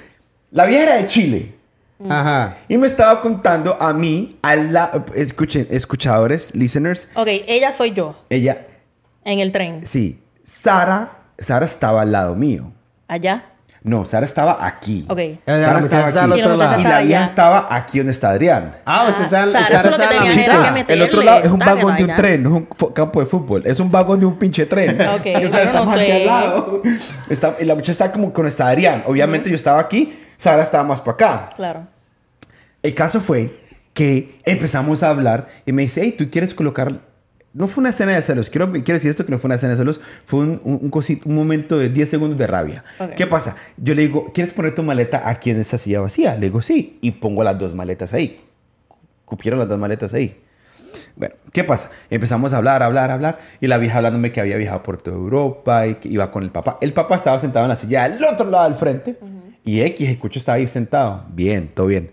[0.53, 1.55] La vieja era de Chile.
[2.09, 2.57] Ajá.
[2.69, 5.05] Y me estaba contando a mí, a la...
[5.15, 7.09] Escuchen, escuchadores, listeners.
[7.15, 8.67] Ok, ella soy yo, Ella,
[9.25, 9.85] en el tren.
[9.85, 10.23] sí.
[10.43, 12.71] Sara, Sara estaba al lado mío.
[13.09, 13.47] Allá.
[13.83, 15.05] No, Sara estaba aquí.
[15.09, 15.19] Ok.
[15.19, 16.81] O sea, Sara estaba al Y la otro muchacha lado.
[16.81, 18.77] Y la estaba vieja estaba aquí donde está Adrián.
[18.85, 20.65] Ah, usted está Ah, Sara Sara solo está en la tenía mitad.
[20.67, 23.19] que meterle el otro lado es un vagón de un tren, no es un campo
[23.21, 23.63] de fútbol.
[23.65, 25.01] Es un vagón de un pinche tren.
[25.17, 26.13] Ok, o sea, yo no estamos aquí sé.
[26.13, 26.83] al lado.
[27.29, 29.03] Está- y la muchacha está como con está Adrián.
[29.07, 31.51] Obviamente yo estaba aquí, Sara estaba más para acá.
[31.57, 31.87] Claro.
[32.83, 33.51] El caso fue
[33.95, 37.01] que empezamos a hablar y me dice, hey, ¿tú quieres colocar...?
[37.53, 38.51] No fue una escena de celos.
[38.51, 39.99] Quiero, quiero decir esto que no fue una escena de celos.
[40.27, 42.85] Fue un, un, un momento de 10 segundos de rabia.
[43.17, 43.57] ¿Qué pasa?
[43.79, 46.35] Yo le digo, ¿quieres poner tu maleta aquí en esa silla vacía?
[46.35, 46.99] Le digo, sí.
[47.01, 48.45] Y pongo las dos maletas ahí.
[49.25, 50.39] Cupieron las dos maletas ahí.
[51.17, 51.91] Bueno, ¿qué pasa?
[52.11, 53.39] Empezamos a hablar, hablar, hablar.
[53.59, 56.51] Y la vieja hablándome que había viajado por toda Europa y que iba con el
[56.51, 56.77] papá.
[56.83, 59.19] El papá estaba sentado en la silla al otro lado del frente.
[59.67, 61.25] Y X, escucho, estaba ahí sentado.
[61.29, 62.13] Bien, todo bien.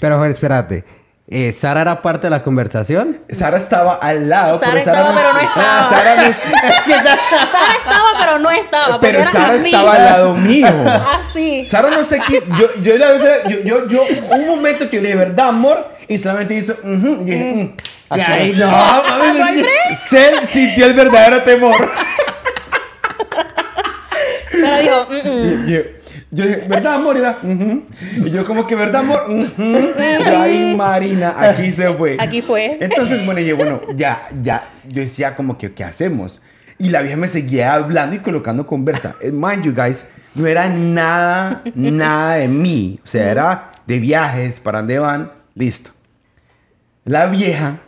[0.00, 0.84] Pero, espérate.
[1.30, 3.20] Eh, ¿Sara era parte de la conversación?
[3.30, 5.88] Sara estaba al lado, Sara pero Sara estaba, pero no estaba.
[5.90, 6.22] Sara no-
[7.52, 9.00] Sara estaba, pero no estaba.
[9.00, 9.66] pero Sara así.
[9.66, 10.66] estaba al lado mío.
[11.20, 11.64] Así.
[11.66, 12.42] Sara no sé qué.
[12.58, 15.86] Yo, yo, a veces, yo, yo, yo, un momento que le dije, ¿verdad, amor?
[16.08, 17.76] Y solamente hizo, y dije, mm,
[18.10, 18.66] aquí Ay, no.
[19.38, 19.62] mami,
[20.46, 21.76] sintió el verdadero temor.
[24.60, 25.97] Sara dijo, "Mm, mm".
[26.30, 27.16] Yo, dije, ¿verdad, amor?
[27.16, 27.82] Y, era, "Ujú".
[28.26, 29.24] y yo como que, ¿verdad, amor?
[29.28, 29.44] Ujú".
[29.62, 32.16] Y yo, ay, Marina, aquí se fue.
[32.20, 32.76] Aquí fue.
[32.80, 36.42] Entonces, bueno, yo, bueno, ya, ya, yo decía como que, ¿qué hacemos?
[36.78, 39.16] Y la vieja me seguía hablando y colocando conversa.
[39.22, 43.00] Eh, Mind you guys, no era nada, nada de mí.
[43.04, 45.90] O sea, era de viajes, para dónde van, listo.
[47.04, 47.80] La vieja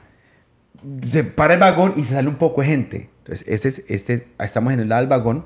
[1.10, 3.10] se para el vagón y se sale un poco de gente.
[3.18, 5.44] Entonces, este es, este es- estamos en el lado del vagón,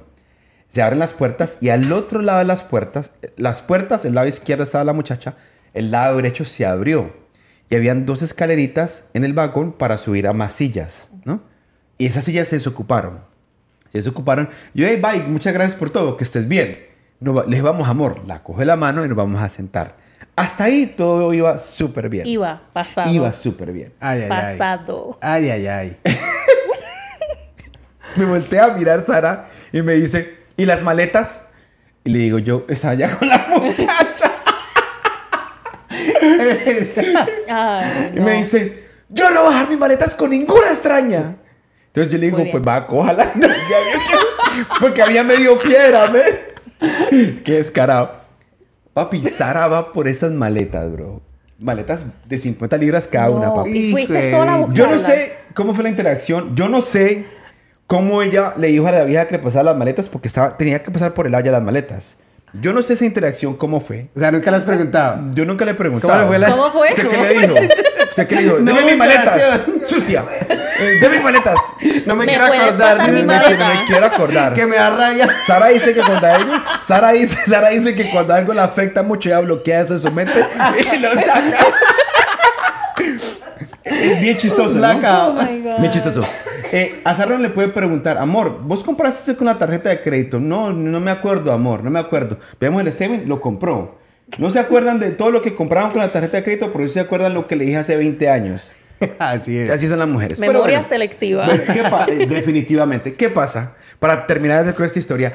[0.74, 4.26] se abren las puertas y al otro lado de las puertas, las puertas, el lado
[4.26, 5.36] izquierdo estaba la muchacha,
[5.72, 7.12] el lado derecho se abrió
[7.70, 11.40] y habían dos escaleritas en el vagón para subir a más sillas, ¿no?
[11.96, 13.20] Y esas sillas se desocuparon.
[13.90, 14.50] Se desocuparon.
[14.74, 16.84] Yo, hey, bye, muchas gracias por todo, que estés bien.
[17.20, 18.22] No, va- les vamos, amor.
[18.26, 19.94] La coge la mano y nos vamos a sentar.
[20.34, 22.26] Hasta ahí todo iba súper bien.
[22.26, 23.12] Iba, pasado.
[23.12, 23.92] Iba súper bien.
[24.00, 24.58] Ay, ay, ay.
[24.58, 25.18] pasado.
[25.22, 25.96] Ay, ay, ay.
[28.16, 31.48] Me volteé a mirar Sara y me dice, ¿y las maletas?
[32.04, 34.32] Y le digo yo, estaba ya con la muchacha.
[37.48, 41.36] Ay, Y me dice, yo no voy a dejar mis maletas con ninguna extraña.
[41.86, 43.34] Entonces yo le digo, pues va, cójalas.
[44.80, 46.22] Porque había medio piedra, ¿me?
[47.42, 48.12] Qué descarado.
[48.92, 51.22] Papi, Sara va por esas maletas, bro.
[51.60, 53.70] Maletas de 50 libras cada una, papi.
[53.70, 54.76] Y fuiste sola a buscarlas.
[54.76, 56.54] Yo no sé cómo fue la interacción.
[56.54, 57.24] Yo no sé
[57.86, 60.82] cómo ella le dijo a la vieja que le pasara las maletas porque estaba, tenía
[60.82, 62.16] que pasar por el área de las maletas.
[62.60, 64.06] Yo no sé esa interacción cómo fue.
[64.14, 65.20] O sea, nunca le has preguntado.
[65.34, 66.12] Yo nunca le he preguntado.
[66.14, 66.88] ¿Cómo fue la- ¿Cómo fue?
[66.90, 67.54] ¿Usted qué le dijo?
[68.10, 68.58] ¿Usted qué le dijo?
[68.60, 69.60] No Deme mis maletas.
[69.84, 70.24] Sucia.
[70.48, 71.58] Eh, Deme mis maletas.
[72.06, 72.96] No me, ¿Me quiero acordar.
[72.96, 73.68] pasar mi dice maleta?
[73.68, 74.54] No me quiero acordar.
[74.54, 75.28] Que me da rabia.
[75.44, 76.52] Sara dice que cuando algo,
[76.84, 80.12] Sara dice, Sara dice que cuando algo le afecta mucho ella bloquea eso en su
[80.12, 80.46] mente
[80.94, 81.58] y lo saca.
[83.84, 84.90] Es bien chistoso, ¿no?
[84.90, 85.78] Oh my God.
[85.78, 86.22] Bien chistoso.
[86.72, 90.40] Eh, a Sara le puede preguntar, amor, ¿vos compraste eso con la tarjeta de crédito?
[90.40, 92.38] No, no me acuerdo, amor, no me acuerdo.
[92.58, 93.98] Veamos el Steven, lo compró.
[94.38, 96.94] No se acuerdan de todo lo que compraron con la tarjeta de crédito, pero sí
[96.94, 98.70] se acuerdan lo que le dije hace 20 años.
[99.18, 99.70] Así es.
[99.70, 100.40] Así son las mujeres.
[100.40, 100.88] Memoria bueno.
[100.88, 101.46] selectiva.
[101.46, 101.62] Bueno,
[102.06, 103.14] ¿qué eh, definitivamente.
[103.14, 103.76] ¿Qué pasa?
[103.98, 105.34] Para terminar con esta historia,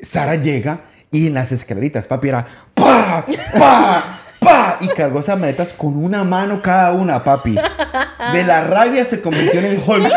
[0.00, 3.24] Sara llega y en las escaleritas, papi, era ¡pa!
[3.58, 4.21] ¡pa!
[4.42, 4.78] ¡Pa!
[4.80, 7.54] Y cargó esas maletas con una mano cada una, papi.
[8.32, 10.12] De la rabia se convirtió en el Hulk.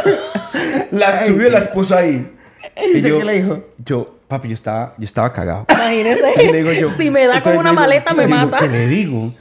[0.91, 2.31] Las subió y las puso ahí.
[2.77, 3.63] ¿Y usted qué le dijo?
[3.77, 5.65] Yo, papi, yo estaba, yo estaba cagado.
[5.69, 6.43] Imagínese.
[6.43, 8.57] Y le digo yo, si me da con una digo- maleta, me digo, mata.
[8.57, 9.33] ¿Qué le digo?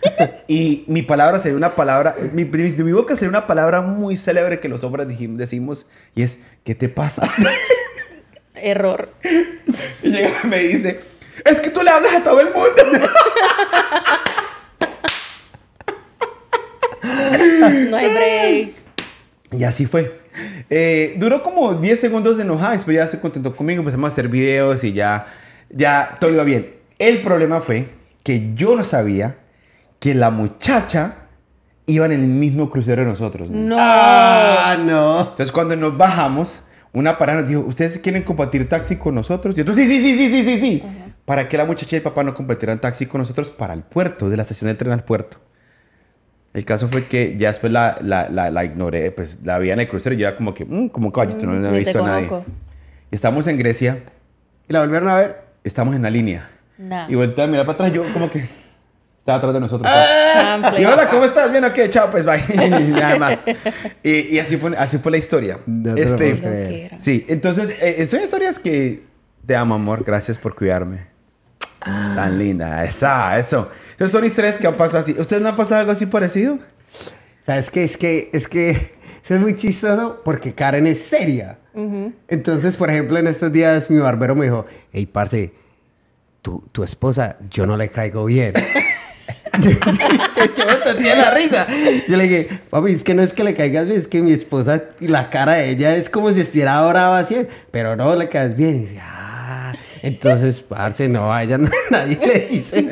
[0.47, 4.61] Y mi palabra sería una palabra, mi, mi, mi boca sería una palabra muy célebre
[4.61, 7.29] que los hombres decimos y es, ¿qué te pasa?
[8.55, 9.11] Error.
[10.03, 11.01] Y llega y me dice,
[11.45, 13.09] es que tú le hablas a todo el mundo.
[17.91, 18.73] No hay break.
[19.53, 20.13] Y así fue.
[20.69, 24.29] Eh, duró como 10 segundos de enojada, después ya se contentó conmigo, empezamos a hacer
[24.29, 25.27] videos y ya,
[25.71, 26.75] ya todo iba bien.
[26.99, 27.87] El problema fue
[28.23, 29.37] que yo no sabía
[30.01, 31.15] que la muchacha
[31.87, 33.49] iba en el mismo crucero de nosotros.
[33.49, 33.59] ¿no?
[33.59, 33.77] No.
[33.79, 35.21] Ah, no.
[35.21, 39.57] Entonces cuando nos bajamos, una parada nos dijo, ¿ustedes quieren compartir taxi con nosotros?
[39.57, 40.83] Y nosotros, sí, sí, sí, sí, sí, sí, sí.
[41.25, 44.29] Para que la muchacha y el papá no compartieran taxi con nosotros para el puerto,
[44.29, 45.39] de la estación del tren al puerto.
[46.55, 49.81] El caso fue que ya después la, la, la, la ignoré, pues la vi en
[49.81, 52.07] el crucero y yo era como que, "Mm, como caballito, no, no he visto a
[52.07, 52.31] nadie.
[53.11, 53.99] estamos en Grecia,
[54.69, 55.43] ¿Y la volvieron a ver?
[55.65, 56.49] estamos en la línea.
[56.79, 57.07] Nah.
[57.11, 58.45] Y volteé a mirar para atrás, yo como que
[59.19, 59.91] estaba atrás de nosotros.
[60.35, 60.81] Chanfles.
[60.81, 61.51] Y hola, ¿cómo estás?
[61.51, 62.41] Bien, ok, chao, pues bye.
[62.55, 63.45] Y nada más.
[64.03, 65.59] Y, y así, fue, así fue la historia.
[65.67, 69.03] No este, sí, entonces, eh, son historias que
[69.47, 70.05] te amo, amor.
[70.05, 71.14] Gracias por cuidarme.
[71.85, 72.85] Tan linda.
[72.85, 73.71] Esa, eso.
[73.93, 75.15] Entonces son historias que han pasado así.
[75.19, 76.59] ¿Ustedes no han pasado algo así parecido?
[77.41, 77.85] ¿Sabes qué?
[77.85, 78.71] Es que, es que,
[79.23, 81.59] eso es muy chistoso porque Karen es seria.
[82.29, 85.53] Entonces, por ejemplo, en estos días mi barbero me dijo, hey, parce,
[86.41, 88.55] tu, tu esposa, yo no le caigo bien.
[89.63, 90.65] se echó
[90.99, 91.67] tiene la risa.
[92.09, 94.33] Yo le dije, papi, es que no es que le caigas bien, es que mi
[94.33, 98.57] esposa, la cara de ella es como si estuviera brava así, pero no le caes
[98.57, 98.77] bien.
[98.77, 99.73] Y dice, ah,
[100.07, 102.89] entonces, parce, no, a ella no- nadie le dice.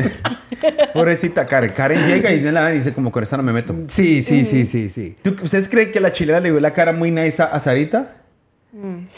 [0.95, 1.73] Pobrecita Karen.
[1.73, 3.75] Karen llega y la y dice como con esta no me meto.
[3.89, 5.17] Sí, sí, sí, sí, sí.
[5.23, 8.17] ¿Tú- ¿Ustedes creen que la chilena le dio la cara muy nice a, Sarita?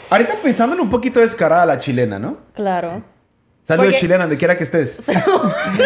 [0.09, 2.37] Ahorita pensándole un poquito descarada a la chilena, ¿no?
[2.53, 3.03] Claro.
[3.63, 4.97] Saludos Porque- chilena, donde quiera que estés.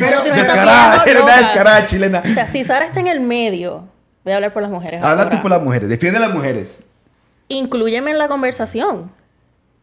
[0.00, 2.22] Pero descarada, era una descarada chilena.
[2.24, 3.88] O sea, si Sara está en el medio,
[4.24, 5.02] voy a hablar por las mujeres.
[5.02, 5.36] Habla ahora.
[5.36, 6.80] tú por las mujeres, defiende a las mujeres.
[7.48, 9.10] Inclúyeme en la conversación.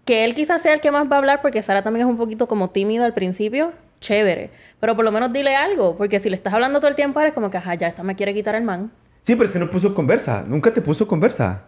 [0.09, 2.17] Que él quizás sea el que más va a hablar porque Sara también es un
[2.17, 3.73] poquito como tímida al principio.
[4.01, 4.49] Chévere.
[4.79, 5.95] Pero por lo menos dile algo.
[5.97, 8.15] Porque si le estás hablando todo el tiempo, eres como que, ajá, ya esta me
[8.15, 8.91] quiere quitar el man.
[9.21, 10.43] Sí, pero es que no puso conversa.
[10.47, 11.61] Nunca te puso conversa.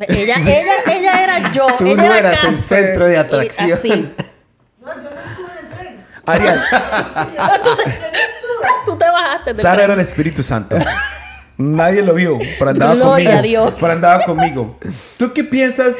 [0.00, 1.66] Ella, ella, ella era yo.
[1.78, 3.72] Tú ella no era eras el centro de Y atracción.
[3.72, 3.88] Así.
[6.26, 6.60] Ariel,
[8.84, 9.54] Tú te bajaste.
[9.54, 9.84] del Sara tren.
[9.84, 10.76] era el Espíritu Santo.
[11.56, 13.38] Nadie lo vio, pero andaba Gloria conmigo.
[13.38, 13.76] a Dios.
[13.80, 14.76] Pero andaba conmigo.
[15.18, 15.96] ¿Tú qué piensas?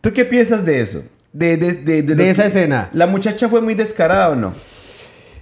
[0.00, 1.04] ¿Tú qué piensas de eso?
[1.32, 2.90] De, de, de, De lo esa que- escena.
[2.92, 4.54] ¿La muchacha fue muy descarada o no?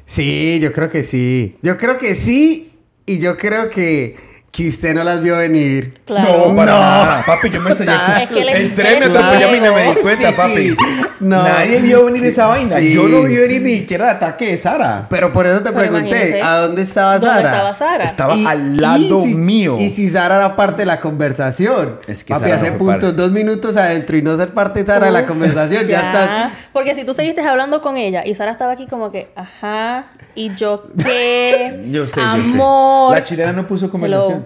[0.06, 1.56] Sí, yo creo que sí.
[1.62, 2.72] Yo creo que sí.
[3.06, 4.16] Y yo creo que,
[4.54, 5.94] que usted no las vio venir.
[6.04, 6.48] Claro.
[6.50, 6.78] No, para No.
[6.80, 7.24] nada.
[7.26, 10.28] Papi, yo me estoy Es que es- Entré, me atropelló y no me di cuenta,
[10.28, 10.34] Sí.
[10.36, 10.76] papi.
[11.20, 11.42] No.
[11.42, 12.76] Nadie vio venir esa vaina.
[12.78, 12.92] Sí.
[12.94, 15.06] Yo no vi venir ni siquiera el ataque de Sara.
[15.08, 17.50] Pero por eso te Pero pregunté, ¿a dónde estaba ¿Dónde Sara?
[17.50, 18.04] estaba Sara?
[18.04, 19.76] Estaba Y- al lado y si- mío.
[19.78, 21.98] Y si Sara era parte de la conversación.
[22.06, 24.86] Es que Papi, Sara hace no puntos, dos minutos adentro y no ser parte de
[24.86, 26.52] Sara de la conversación, ya, estás.
[26.74, 30.54] Porque si tú seguiste hablando con ella y Sara estaba aquí como que, ajá, y
[30.54, 32.52] yo qué, Yo sé, yo sé.
[32.54, 33.14] amor.
[33.14, 34.32] La chilena no puso conversación.
[34.32, 34.43] Hello.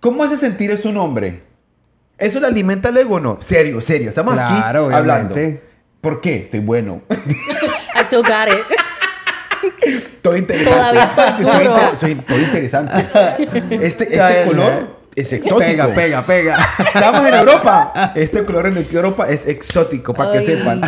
[0.00, 1.42] ¿Cómo hace sentir eso un hombre?
[2.18, 3.38] ¿Eso le alimenta el ego o no?
[3.40, 4.08] Serio, serio.
[4.08, 5.34] Estamos Claro, aquí hablando.
[5.34, 5.62] obviamente.
[6.00, 6.36] ¿Por qué?
[6.44, 7.02] Estoy bueno.
[7.10, 8.64] I still got it.
[9.82, 11.00] Estoy interesante.
[11.40, 11.76] Estoy duro.
[11.80, 12.92] inter- soy- estoy interesante.
[13.84, 15.58] Este, este color es exótico.
[15.58, 16.68] Pega, pega, pega.
[16.86, 18.12] Estamos en Europa.
[18.14, 20.80] Este color en Europa es exótico, para que sepan.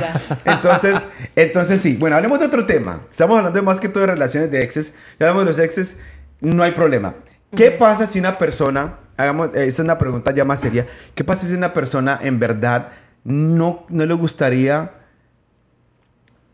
[0.45, 0.97] Entonces,
[1.35, 1.97] entonces sí.
[1.99, 3.01] Bueno, hablemos de otro tema.
[3.11, 4.95] Estamos hablando de más que todo de relaciones de exes.
[5.19, 5.97] Ya hablamos de los exes,
[6.41, 7.17] no hay problema.
[7.55, 11.25] ¿Qué pasa si una persona, hagamos, eh, esa es una pregunta ya más seria, ¿qué
[11.25, 12.91] pasa si una persona en verdad
[13.25, 14.93] no, no le gustaría...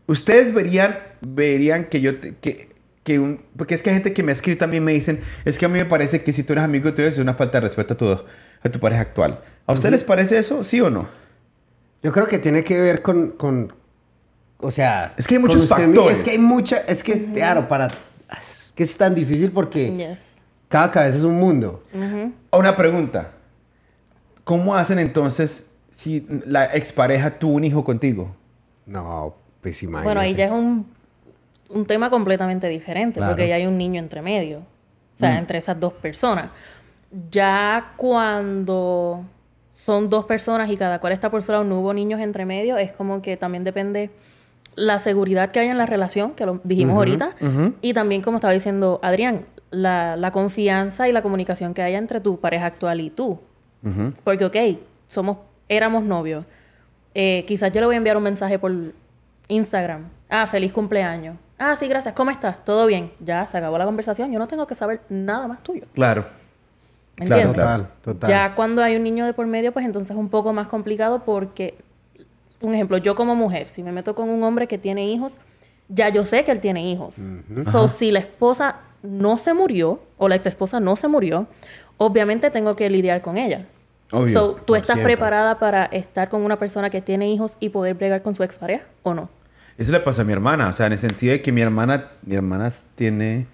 [0.07, 2.69] Ustedes verían, verían que yo, te- que,
[3.03, 5.19] que un, porque es que hay gente que me ha escrito a mí me dicen,
[5.43, 7.57] es que a mí me parece que si tú eres amigo de es una falta
[7.57, 9.41] de respeto a tu, a tu pareja actual.
[9.65, 10.63] ¿A ustedes les parece eso?
[10.63, 11.07] ¿Sí o no?
[12.01, 13.73] Yo creo que tiene que ver con, con
[14.59, 15.13] o sea...
[15.17, 16.17] Es que hay muchos factores.
[16.17, 17.89] Es que hay mucha, es que, claro, para...
[18.41, 20.41] Es que es tan difícil porque Yes.
[20.67, 21.83] Cada cabeza es un mundo.
[22.51, 23.31] Una pregunta.
[24.43, 28.35] ¿Cómo hacen entonces si la expareja tuvo un hijo contigo?
[28.85, 30.05] No, pues imagínese.
[30.07, 30.87] Bueno, ahí ya es un,
[31.69, 33.31] un tema completamente diferente, Claro.
[33.33, 34.59] porque ya hay un niño entre medio.
[34.59, 36.49] O sea, entre esas dos personas.
[37.31, 39.25] Ya cuando
[39.73, 42.77] son dos personas y cada cual está por su lado, no hubo niños entre medio,
[42.77, 44.11] es como que también depende
[44.75, 47.35] la seguridad que hay en la relación, que lo dijimos ahorita,
[47.81, 52.19] y también, como estaba diciendo Adrián, la, la confianza y la comunicación que haya entre
[52.19, 53.39] tu pareja actual y tú.
[54.23, 54.55] Porque, ok,
[55.07, 55.37] somos,
[55.69, 56.45] éramos novios.
[57.13, 58.73] Eh, quizás yo le voy a enviar un mensaje por
[59.47, 60.09] Instagram.
[60.29, 61.37] Ah, feliz cumpleaños.
[61.57, 62.13] Ah, sí, gracias.
[62.13, 62.63] ¿Cómo estás?
[62.65, 63.11] ¿Todo bien?
[63.19, 64.31] Ya, se acabó la conversación.
[64.31, 65.85] Yo no tengo que saber nada más tuyo.
[65.93, 66.25] Claro.
[67.19, 67.63] ¿Me Claro, entiendes?
[67.65, 68.29] Total, total.
[68.29, 71.23] Ya cuando hay un niño de por medio, pues entonces es un poco más complicado
[71.23, 71.75] porque,
[72.61, 75.39] un ejemplo, yo como mujer, si me meto con un hombre que tiene hijos,
[75.89, 77.15] ya yo sé que él tiene hijos.
[77.71, 81.47] So, si la esposa no se murió o la ex esposa no se murió,
[81.97, 83.65] obviamente tengo que lidiar con ella.
[84.11, 85.15] Obvio, So, ¿Tú por estás siempre.
[85.15, 88.85] preparada para estar con una persona que tiene hijos y poder bregar con su expareja
[89.03, 89.29] o no?
[89.77, 90.69] Eso le pasó a mi hermana.
[90.69, 93.47] O sea, en el sentido de que mi hermana, mi hermana tiene...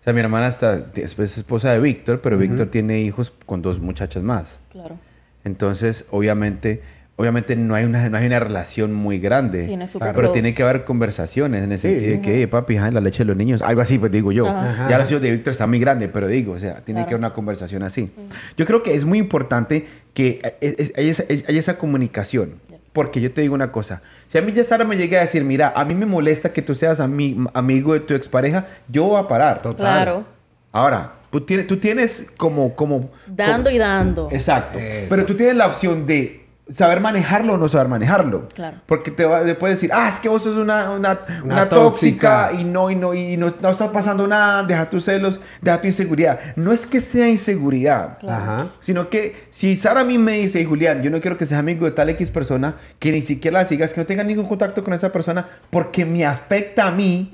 [0.00, 3.80] O sea, mi hermana está, es esposa de Víctor, pero Víctor tiene hijos con dos
[3.80, 4.60] muchachas más.
[4.70, 4.96] Claro.
[5.44, 6.82] Entonces, obviamente,
[7.20, 9.66] obviamente no hay una, no hay una relación muy grande.
[9.66, 11.88] Sí, no es pero tiene que haber conversaciones en el Sí.
[11.88, 14.32] sentido de que, "Oye, papi, ajá, la leche de los niños, algo así, pues digo
[14.32, 14.48] yo.
[14.48, 14.88] Ajá.
[14.88, 17.08] Ya los hijos de Víctor están muy grandes, pero digo, o sea, tiene Claro.
[17.08, 18.10] que haber una conversación así.
[18.56, 22.54] Yo creo que es muy importante que eh, es- es- haya esa, es- esa comunicación.
[22.68, 22.78] Yes.
[22.92, 25.44] Porque yo te digo una cosa, si a mí ya Sara me llega a decir,
[25.44, 29.20] mira, a mí me molesta que tú seas ami- amigo de tu expareja, yo voy
[29.22, 29.62] a parar.
[29.62, 29.76] Total.
[29.78, 30.24] Claro.
[30.72, 34.28] Ahora, tú tienes, tú tienes como, como, Dando y dando.
[34.32, 34.78] Exacto.
[34.78, 35.06] Eso.
[35.10, 36.39] Pero tú tienes la opción de
[36.72, 38.46] saber manejarlo o no saber manejarlo.
[38.54, 38.76] Claro.
[38.86, 41.68] Porque te, va, te puede decir, ah, es que vos sos una, una, Una una
[41.68, 42.60] tóxica, tóxica.
[42.60, 45.86] y no, y no, y no, no está pasando nada, deja tus celos, deja tu
[45.88, 46.38] inseguridad.
[46.56, 48.66] No es que sea inseguridad, Ajá.
[48.80, 51.60] sino que si Sara a mí me dice, "Hey, Julián, yo no quiero que seas
[51.60, 54.84] amigo de tal X persona, que ni siquiera la sigas, que no tenga ningún contacto
[54.84, 57.32] con esa persona, porque me afecta a mí,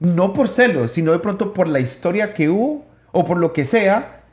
[0.00, 3.64] no por celos, sino de pronto por la historia que hubo o por lo que
[3.64, 4.23] sea,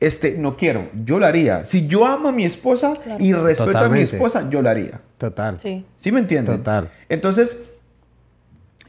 [0.00, 1.64] este, no quiero, yo lo haría.
[1.66, 5.00] Si yo amo a mi esposa y respeto a mi esposa, yo lo haría.
[5.18, 5.60] Total.
[5.60, 5.84] Sí.
[5.96, 6.56] ¿Sí me entienden?
[6.58, 6.90] Total.
[7.08, 7.70] Entonces,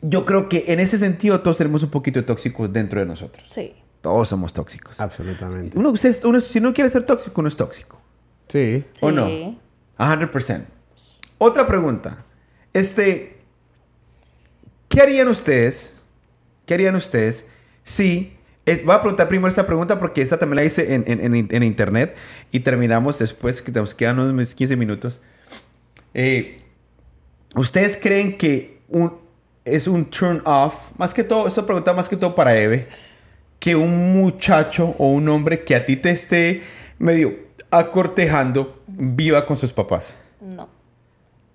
[0.01, 3.45] yo creo que en ese sentido todos tenemos un poquito tóxicos dentro de nosotros.
[3.49, 3.75] Sí.
[4.01, 4.99] Todos somos tóxicos.
[4.99, 5.77] Absolutamente.
[5.77, 5.93] Uno,
[6.23, 8.01] uno- si no quiere ser tóxico, uno es tóxico.
[8.47, 8.83] Sí.
[9.01, 9.15] ¿O Sí.
[9.15, 9.55] no?
[9.97, 10.65] 100%.
[11.37, 12.25] Otra pregunta.
[12.73, 13.37] Este,
[14.87, 15.97] ¿qué harían ustedes?
[16.65, 17.45] ¿Qué harían ustedes
[17.83, 18.37] si...
[18.65, 21.47] es- voy a preguntar primero esta pregunta porque esta también la hice en, en- en-
[21.51, 22.15] en internet
[22.51, 25.21] y terminamos después, que nos quedan unos 15 minutos.
[26.13, 26.57] Eh,
[27.55, 29.13] ¿Ustedes creen que un,
[29.65, 30.75] es un turn off?
[30.97, 32.87] Más que todo, esta pregunta más que todo para Eve.
[33.59, 36.61] Que un muchacho o un hombre que a ti te esté
[36.97, 37.35] medio
[37.69, 40.15] acortejando viva con sus papás.
[40.39, 40.67] No.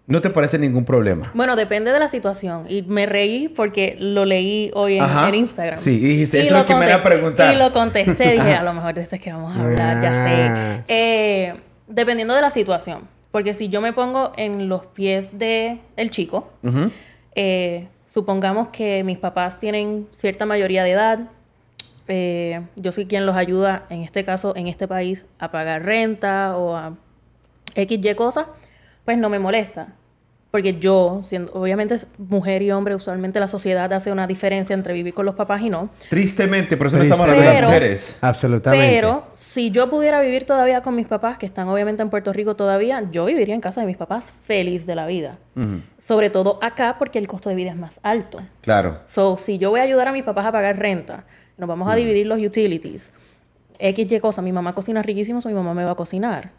[0.09, 1.33] No te parece ningún problema.
[1.35, 2.67] Bueno, depende de la situación.
[2.69, 5.77] Y me reí porque lo leí hoy en, Instagram.
[5.77, 7.53] Sí, y dijiste, eso es lo que me iba a preguntar.
[7.53, 8.33] Y lo contesté.
[8.33, 10.85] Dije, a lo mejor de esto es que vamos a hablar, ya sé.
[10.87, 11.55] Eh,
[11.89, 13.09] dependiendo de la situación.
[13.33, 16.53] Porque si yo me pongo en los pies de el chico,
[17.35, 21.19] eh, supongamos que mis papás tienen cierta mayoría de edad.
[22.09, 26.57] eh, yo soy quien los ayuda, en este caso, en este país, a pagar renta
[26.57, 26.95] o a
[27.75, 28.47] XY cosas,
[29.07, 29.95] pues no me molesta.
[30.51, 34.95] Porque yo, siendo, obviamente es mujer y hombre, usualmente la sociedad hace una diferencia entre
[34.95, 35.91] vivir con los papás y no.
[36.09, 38.19] Tristemente, por eso no estamos hablando de las mujeres.
[38.23, 38.89] Absolutamente.
[38.89, 42.57] Pero si yo pudiera vivir todavía con mis papás, que están obviamente en Puerto Rico
[42.57, 45.39] todavía, yo viviría en casa de mis papás feliz de la vida.
[45.99, 48.39] Sobre todo acá porque el costo de vida es más alto.
[48.63, 48.95] Claro.
[49.07, 51.25] So, si yo voy a ayudar a mis papás a pagar renta,
[51.59, 53.13] nos vamos a dividir los utilities,
[53.79, 56.53] X, Y cosa, mi mamá cocina riquísimo, so mi mamá me va a cocinar.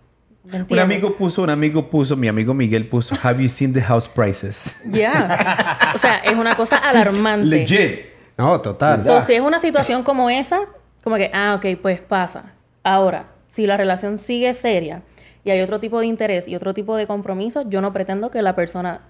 [0.52, 3.82] ¿Me Un amigo puso, un amigo puso, mi amigo Miguel puso, Have you seen the
[3.82, 4.80] house prices?
[4.86, 5.78] Ya.
[5.94, 7.46] o sea, es una cosa alarmante.
[7.46, 8.06] Legit.
[8.38, 9.04] No, total.
[9.04, 10.62] So, si es una situación como esa,
[11.04, 12.54] como que, ah, ok, pues pasa.
[12.84, 15.02] Ahora, si la relación sigue seria
[15.44, 18.42] y hay otro tipo de interés y otro tipo de compromiso, yo no pretendo que
[18.42, 19.02] la persona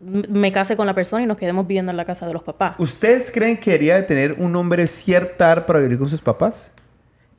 [0.00, 2.74] me case con la persona y nos quedemos viviendo en la casa de los papás.
[2.78, 6.72] ¿Ustedes creen que debería de tener un hombre cierta edad para vivir con sus papás?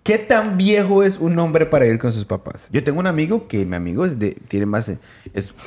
[0.03, 2.69] ¿Qué tan viejo es un hombre para vivir con sus papás?
[2.71, 4.99] Yo tengo un amigo que mi amigo es de, tiene, más, es,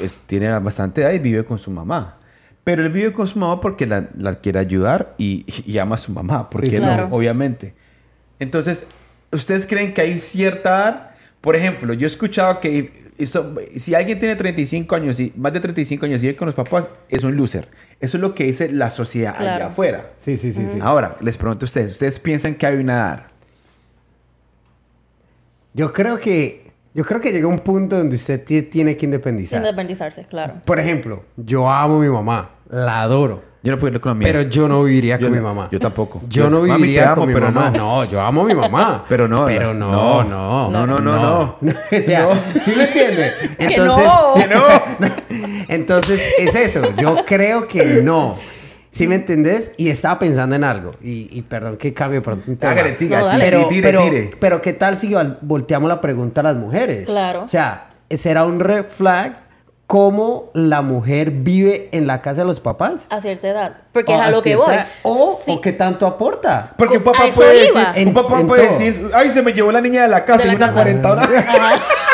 [0.02, 2.18] es- tiene bastante edad y vive con su mamá.
[2.64, 5.98] Pero él vive con su mamá porque la, la quiere ayudar y, y ama a
[5.98, 6.50] su mamá.
[6.50, 7.14] ¿Por Sí, no?
[7.14, 7.74] Obviamente.
[8.40, 8.86] Entonces,
[9.30, 11.10] ¿ustedes creen que hay cierta edad?
[11.40, 15.60] Por ejemplo, yo he escuchado que eso- si alguien tiene 35 años y más de
[15.60, 17.68] 35 años y vive con los papás, es un loser.
[18.00, 20.10] Eso es lo que dice la sociedad allá afuera.
[20.18, 20.78] Sí, sí, sí, sí.
[20.80, 23.26] Ahora, les pregunto a ustedes, ¿ustedes piensan que hay una edad?
[25.74, 29.58] Yo creo que yo creo que llega un punto donde usted ti- tiene que independizar.
[29.60, 30.54] independizarse, claro.
[30.64, 34.14] Por ejemplo, yo amo a mi mamá, la adoro, Yo no puedo ir con la
[34.14, 34.28] mía.
[34.28, 35.68] pero yo no viviría Yo con no- mi mamá.
[35.72, 36.20] yo tampoco.
[36.28, 37.70] Yo Yo- no viviría amo, con mi pero mamá.
[37.70, 37.76] no.
[37.76, 38.04] No.
[38.04, 39.04] yo amo a mi mamá.
[39.08, 39.90] Pero no, Pero no,
[40.22, 40.22] no.
[40.22, 40.70] no.
[40.70, 41.56] No, no, no, no.
[41.60, 42.28] o sea,
[42.62, 43.32] ¿sí me entiende?
[43.58, 44.34] Que no.
[44.36, 45.64] ¡Que no!
[45.68, 46.82] Entonces, es eso.
[46.96, 48.36] Yo creo que no.
[48.94, 49.72] ¿Sí me entendés?
[49.76, 50.92] Y estaba pensando en algo.
[51.02, 52.72] Y, y perdón que cambie por un tema.
[52.72, 53.50] Hágale, tira, No, tire, dale.
[53.56, 54.30] Pero, tire, pero, tire.
[54.38, 57.04] pero ¿qué tal si vol- volteamos la pregunta a las mujeres?
[57.06, 57.42] Claro.
[57.42, 59.32] O sea, ¿será un red flag
[59.88, 63.06] cómo la mujer vive en la casa de los papás?
[63.10, 63.76] A cierta edad.
[63.92, 64.74] Porque O es a lo que voy.
[65.02, 65.52] O, Sí.
[65.56, 66.72] o qué tanto aporta.
[66.78, 68.78] Porque un papá puede decir, un papá puede todo.
[68.78, 70.78] decir, ay, se me llevó la niña de la casa De y la una casa.
[70.78, 71.22] cuarentona.
[71.22, 71.72] Ajá.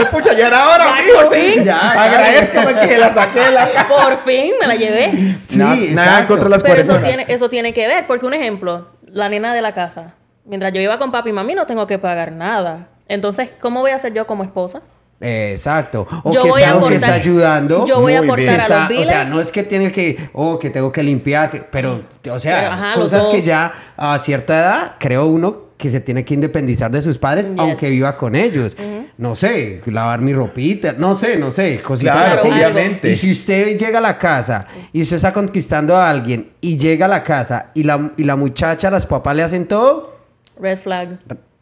[0.00, 1.16] Pues pucha, ya era hora, Ya, mijo.
[1.28, 1.64] por fin.
[1.64, 3.88] Ya, Agradezcame que la saqué de la casa.
[3.88, 5.10] Por fin me la llevé.
[5.48, 6.28] Sí, nada, nada exacto.
[6.34, 9.62] contra las Pero eso tiene, eso tiene que ver, porque un ejemplo, la nena de
[9.62, 10.14] la casa.
[10.44, 12.88] Mientras yo iba con papi y mami, no tengo que pagar nada.
[13.08, 14.82] Entonces, ¿cómo voy a hacer yo como esposa?
[15.20, 16.06] Exacto.
[16.22, 17.84] O Yo que voy a aportar- está ayudando.
[17.86, 19.06] yo voy a aportar a Está- los biles.
[19.06, 22.38] O sea, no es que tiene que, oh, que tengo que limpiar, que- pero, o
[22.38, 26.24] sea, Pero, ajá, los cosas que ya a cierta edad, creo uno que se tiene
[26.24, 27.58] que independizar de sus padres, Yes.
[27.58, 28.76] aunque viva con ellos.
[29.16, 32.48] No sé, lavar mi ropita, no sé, no sé, cositas Claro, así.
[32.50, 33.10] obviamente.
[33.10, 37.06] Y si usted llega a la casa y usted está conquistando a alguien y llega
[37.06, 40.18] a la casa y la, y la muchacha, los papás le hacen todo,
[40.60, 41.18] Red flag.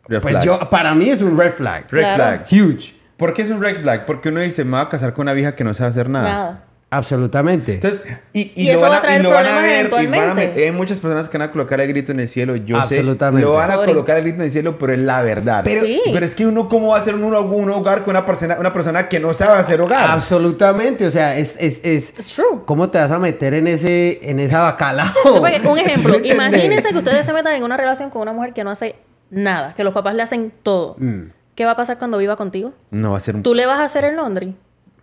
[0.09, 0.45] Red pues flag.
[0.45, 1.85] yo, para mí es un red flag.
[1.91, 2.15] Red Claro.
[2.17, 2.47] flag.
[2.51, 2.95] Huge.
[3.19, 4.07] ¿Por qué es un red flag?
[4.07, 6.29] Porque uno dice, me voy a casar con una vieja que no sabe hacer nada.
[6.29, 6.65] Nada.
[6.89, 7.75] Absolutamente.
[7.75, 10.31] Entonces, y, Y eso va a traer y lo van a problemas ver, y van
[10.31, 12.55] a meter- hay muchas personas que van a colocar el grito en el cielo.
[12.55, 13.43] Yo Absolutamente.
[13.43, 13.87] sé, lo van a Sorry.
[13.89, 15.63] colocar el grito en el cielo, pero es la verdad.
[15.65, 16.01] Pero- Sí.
[16.13, 18.73] pero es que uno, ¿cómo va a hacer un, un hogar con una persona, una
[18.73, 20.11] persona que no sabe hacer hogar?
[20.11, 22.61] Absolutamente, o sea, es, es, es It's true.
[22.65, 25.09] ¿cómo te vas a meter en ese, en esa bacalao?
[25.25, 28.63] Sí, un ejemplo, imagínense que ustedes se metan en una relación con una mujer que
[28.63, 28.95] no hace
[29.31, 30.95] nada, que los papás le hacen todo.
[30.99, 31.31] Mm.
[31.57, 32.75] ¿Qué va a pasar cuando viva contigo?
[32.93, 33.43] No va a ser un...
[33.43, 34.55] ¿Tú le vas a hacer el laundry?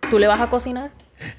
[0.08, 0.90] ¿Tú le vas a cocinar?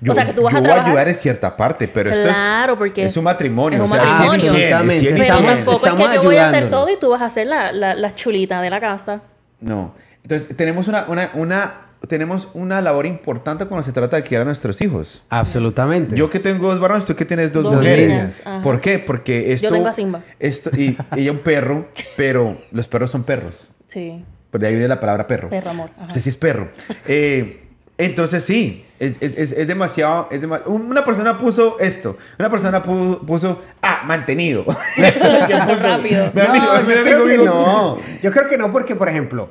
[0.01, 0.85] Yo, o sea, que tú vas yo a voy trabajar.
[0.87, 3.83] a ayudar en cierta parte, pero Claro, esto es, porque es un matrimonio.
[3.83, 4.51] es un o sea, es matrimonio.
[4.51, 5.63] 100 y 100, es 100 y Absolutamente.
[5.65, 7.71] Pero tampoco es que yo voy a hacer todo y tú vas a hacer la,
[7.71, 9.21] la, la chulita de la casa.
[9.59, 9.93] No.
[10.23, 11.73] Entonces, tenemos una, una, una,
[12.07, 15.23] tenemos una labor importante cuando se trata de criar a nuestros hijos.
[15.29, 16.15] Absolutamente.
[16.15, 18.07] Yo que tengo dos varones, tú que tienes dos, Dos mujeres.
[18.07, 18.41] niñas.
[18.63, 18.97] ¿Por qué?
[18.99, 19.71] Porque esto...
[19.71, 20.21] tengo a Simba.
[20.39, 23.67] Esto, y ella un perro, pero los perros son perros.
[23.87, 24.23] Sí.
[24.51, 25.49] Por de ahí viene la palabra perro.
[25.49, 25.89] Perro, amor.
[25.97, 26.05] Ajá.
[26.07, 26.69] No sé si es perro.
[27.07, 27.64] Eh,
[27.97, 32.17] entonces sí, es, es- es- es demasiado, es Una persona puso esto.
[32.39, 34.65] Una persona pu- puso, ah, mantenido.
[34.95, 37.97] No, yo amigo creo que no.
[38.21, 39.49] Yo creo que no porque, por ejemplo,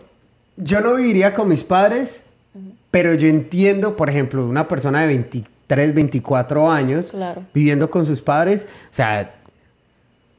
[0.56, 2.22] yo no viviría con mis padres,
[2.90, 7.42] pero yo entiendo, por ejemplo, una persona de 23, 24 años Claro.
[7.52, 9.34] viviendo con sus padres, o sea,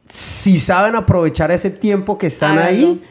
[0.07, 2.69] si saben aprovechar ese tiempo que están Háganlo.
[2.87, 3.03] ahí,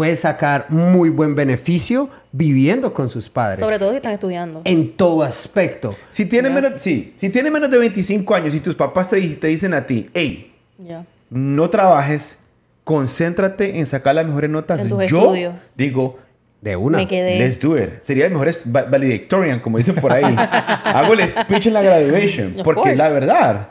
[0.00, 3.60] puede sacar muy buen beneficio viviendo con sus padres.
[3.60, 4.62] Sobre todo si están estudiando.
[4.64, 5.94] en todo aspecto.
[6.08, 9.48] Si tiene menos, sí, si tiene menos de 25 años y tus papás te, te
[9.48, 11.04] dicen a ti, hey, Ya.
[11.28, 12.38] no trabajes,
[12.82, 14.80] concéntrate en sacar las mejores notas.
[14.80, 15.54] En tus Yo estudios.
[15.76, 16.18] digo,
[16.62, 16.96] De una.
[16.96, 17.38] Me quedé.
[17.38, 18.00] Let's do it.
[18.00, 20.34] Sería el mejor valedictorian, como dicen por ahí.
[20.84, 22.54] Hago el speech en la graduation.
[22.58, 23.20] Of porque es la course.
[23.20, 23.68] verdad.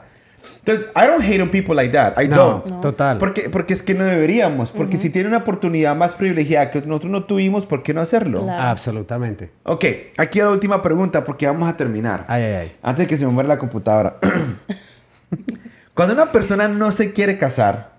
[0.70, 2.14] Entonces, I don't hate on people like that.
[2.22, 2.82] I No, don't.
[2.82, 3.18] total.
[3.18, 4.72] Porque, porque es que no deberíamos.
[4.72, 8.44] Porque si tiene una oportunidad más privilegiada que nosotros no tuvimos, ¿por qué no hacerlo?
[8.44, 8.62] Claro.
[8.64, 9.52] Absolutamente.
[9.64, 9.86] Ok,
[10.18, 12.26] aquí la última pregunta porque vamos a terminar.
[12.28, 12.72] Ay, ay, ay.
[12.84, 14.18] Antes de que se me muera la computadora.
[15.94, 17.92] Cuando una persona no se quiere casar,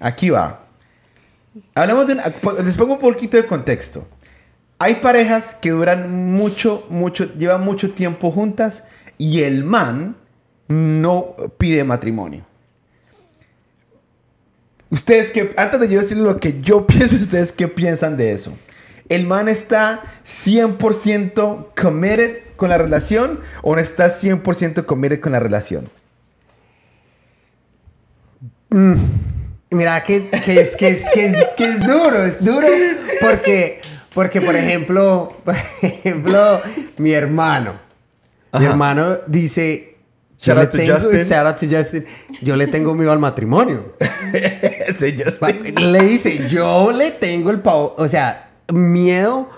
[0.00, 0.60] aquí va.
[1.74, 4.06] Hablamos de una- les pongo un poquito de contexto.
[4.78, 8.84] Hay parejas que duran mucho, mucho, llevan mucho tiempo juntas
[9.16, 10.14] y el man
[10.68, 12.44] no pide matrimonio.
[14.90, 18.52] Ustedes que, antes de yo decirles lo que yo pienso, ustedes qué piensan de eso.
[19.08, 25.40] ¿El man está 100% committed con la relación o no está 100% committed con la
[25.40, 25.88] relación?
[29.70, 32.68] Mira, que, que es, que, es, que, es, que es duro, es duro
[33.20, 33.80] porque,
[34.14, 36.60] porque por ejemplo, por ejemplo,
[36.98, 37.78] mi hermano,
[38.52, 39.97] mi hermano dice,
[40.40, 41.24] Shout out to tengo, Justin.
[41.24, 42.04] shout out to Justin,
[42.42, 43.94] yo le tengo miedo al matrimonio.
[44.98, 45.74] Sí, Justin.
[45.92, 49.48] Le dice, yo le tengo el pavo, o sea, miedo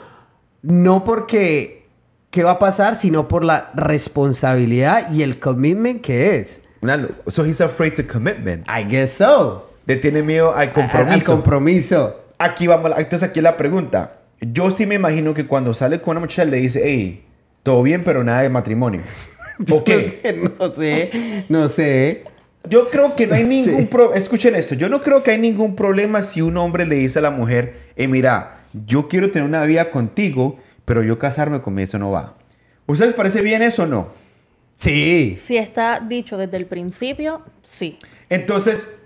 [0.63, 1.87] no porque
[2.31, 6.61] qué va a pasar, sino por la responsabilidad y el commitment que es.
[7.29, 8.67] So he's afraid to commitment.
[8.69, 9.71] I guess so.
[9.87, 11.33] Le tiene miedo al Al compromiso.
[11.33, 12.17] compromiso.
[12.39, 14.17] Aquí vamos, entonces aquí la pregunta.
[14.41, 17.25] Yo sí me imagino que cuando sale con una muchacha le dice, hey,
[17.63, 19.03] todo bien, pero nada de matrimonio.
[19.71, 20.21] ¿O qué?
[20.59, 22.25] No sé, no sé, no sé.
[22.69, 23.89] Yo creo que no hay ningún Sí.
[23.91, 24.15] pro...
[24.15, 24.75] Escuchen esto.
[24.75, 27.75] Yo no creo que hay ningún problema si un hombre le dice a la mujer,
[27.97, 32.37] eh, mira, yo quiero tener una vida contigo, pero yo casarme con eso no va.
[32.87, 34.09] ¿Ustedes parece bien eso o no?
[34.77, 35.35] Sí.
[35.39, 37.99] Si está dicho desde el principio, sí.
[38.29, 38.97] Entonces...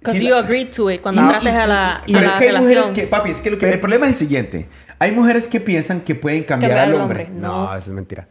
[0.00, 2.20] Because si you la- agreed to it cuando entraste y- a la, y- a pero
[2.26, 2.68] la es que hay relación.
[2.70, 4.68] mujeres que, papi, es que, lo que el problema es el siguiente.
[4.98, 7.24] Hay mujeres que piensan que pueden cambiar, Cambiar al al hombre.
[7.26, 7.40] hombre.
[7.40, 7.76] No, No.
[7.76, 8.26] eso es mentira.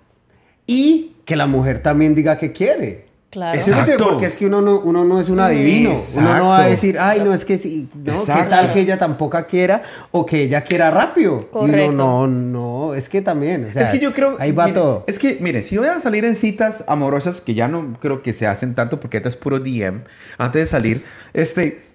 [0.72, 3.12] Y que la mujer también diga que quiere.
[3.30, 3.58] Claro.
[3.58, 4.06] Exacto.
[4.10, 5.98] Porque es que uno no, uno no es un adivino.
[6.16, 7.90] Uno no va a decir, ay, no, es que sí.
[7.94, 11.40] No, ¿qué tal que ella tampoco quiera o que ella quiera rápido?
[11.50, 11.92] Correcto.
[11.92, 13.66] uno, no, no, es que también.
[13.66, 14.38] o sea, es que yo creo.
[14.40, 15.04] Ahí va mire, todo.
[15.08, 18.32] Es que, mire, si voy a salir en citas amorosas, que ya no creo que
[18.32, 20.04] se hacen tanto porque esto es puro DM,
[20.38, 21.02] antes de salir,
[21.34, 21.91] este.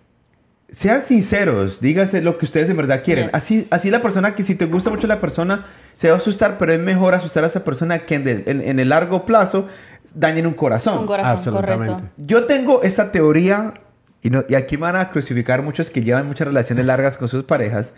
[0.71, 3.27] Sean sinceros, díganse lo que ustedes en verdad quieren.
[3.27, 3.35] Yes.
[3.35, 6.59] Así, así la persona que si te gusta mucho la persona, se va a asustar,
[6.59, 9.69] pero es mejor asustar a esa persona que en, el- en- en el largo plazo
[10.15, 10.99] dañen un corazón.
[10.99, 11.93] Un corazón, Absolutamente.
[11.95, 12.13] correcto.
[12.19, 13.75] Yo tengo esta teoría,
[14.23, 17.29] y, no- y aquí me van a crucificar muchos que llevan muchas relaciones largas con
[17.29, 17.95] sus parejas.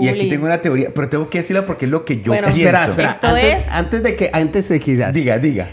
[0.00, 0.30] Y aquí Juli.
[0.30, 2.60] tengo una teoría, pero tengo que decirla porque es lo que yo Bueno, pienso.
[2.62, 3.18] Espera, espera.
[3.20, 5.68] Antes, es- antes de que, antes de que Diga, diga.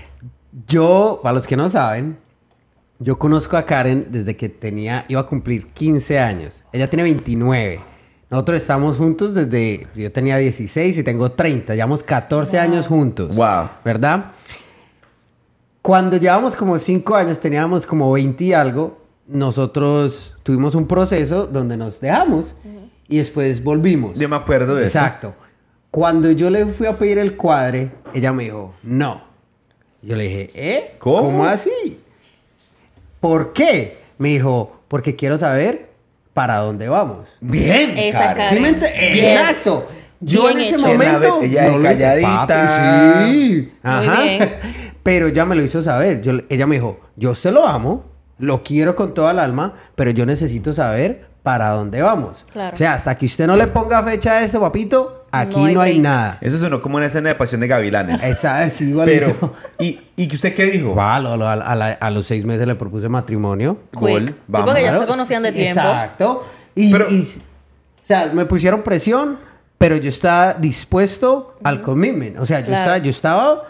[0.68, 2.18] Yo, para los que no saben,
[3.00, 6.64] yo conozco a Karen desde que tenía, iba a cumplir 15 años.
[6.74, 7.80] Ella tiene 29.
[8.30, 11.74] Nosotros estamos juntos desde, yo tenía 16 y tengo 30.
[11.74, 13.36] Llevamos 14 años juntos.
[13.36, 13.70] Wow.
[13.86, 14.26] ¿Verdad?
[15.82, 21.78] Cuando llevamos como 5 años, teníamos como 20 y algo, nosotros tuvimos un proceso donde
[21.78, 22.56] nos dejamos
[23.08, 24.20] y después volvimos.
[24.20, 25.00] Yo me acuerdo de eso.
[25.00, 25.34] Exacto.
[25.89, 29.22] Cuando yo le fui a pedir el cuadre, ella me dijo, no.
[30.02, 30.95] Yo le dije, ¿eh?
[31.00, 31.45] ¿Cómo?
[31.45, 31.99] así?
[33.20, 33.97] ¿Por qué?
[34.17, 35.89] Me dijo, porque quiero saber
[36.34, 37.38] para dónde vamos.
[37.41, 38.49] Bien, Esa es Karen.
[38.49, 38.93] ¿Sí me Karen.
[38.93, 39.24] ente- Yes.
[39.24, 39.88] Exacto.
[40.22, 40.88] Yo Bien en ese hecho.
[40.88, 41.39] momento.
[41.41, 42.47] Ella es calladita.
[42.47, 43.74] Papi, sí.
[43.84, 44.22] Ajá.
[44.22, 44.49] bien.
[45.03, 46.22] Pero ella me lo hizo saber.
[46.22, 48.03] Yo- ella me dijo, yo usted lo amo,
[48.38, 52.45] lo quiero con toda el alma, pero yo necesito saber para dónde vamos.
[52.51, 52.74] Claro.
[52.74, 55.73] O sea, hasta que usted no le ponga fecha a eso, papito, aquí No hay
[55.73, 56.03] no hay, break.
[56.03, 56.38] nada.
[56.41, 58.23] Eso sonó como una escena de Pasión de Gavilanes.
[58.23, 59.25] Es igualito.
[59.39, 60.95] Pero, ¿y, ¿y usted qué dijo?
[60.95, 63.77] Va, lo- lo- a, a la- a los seis meses le propuse matrimonio.
[63.93, 64.36] Gol, Quick.
[64.36, 65.80] Sí, porque ya se conocían de sí, tiempo.
[65.82, 66.47] Exacto.
[66.75, 69.38] Y, Pero- y- o sea, me pusieron presión,
[69.77, 72.39] pero yo estaba dispuesto al commitment.
[72.39, 72.82] O sea, yo, Claro.
[72.82, 73.63] estaba, yo estaba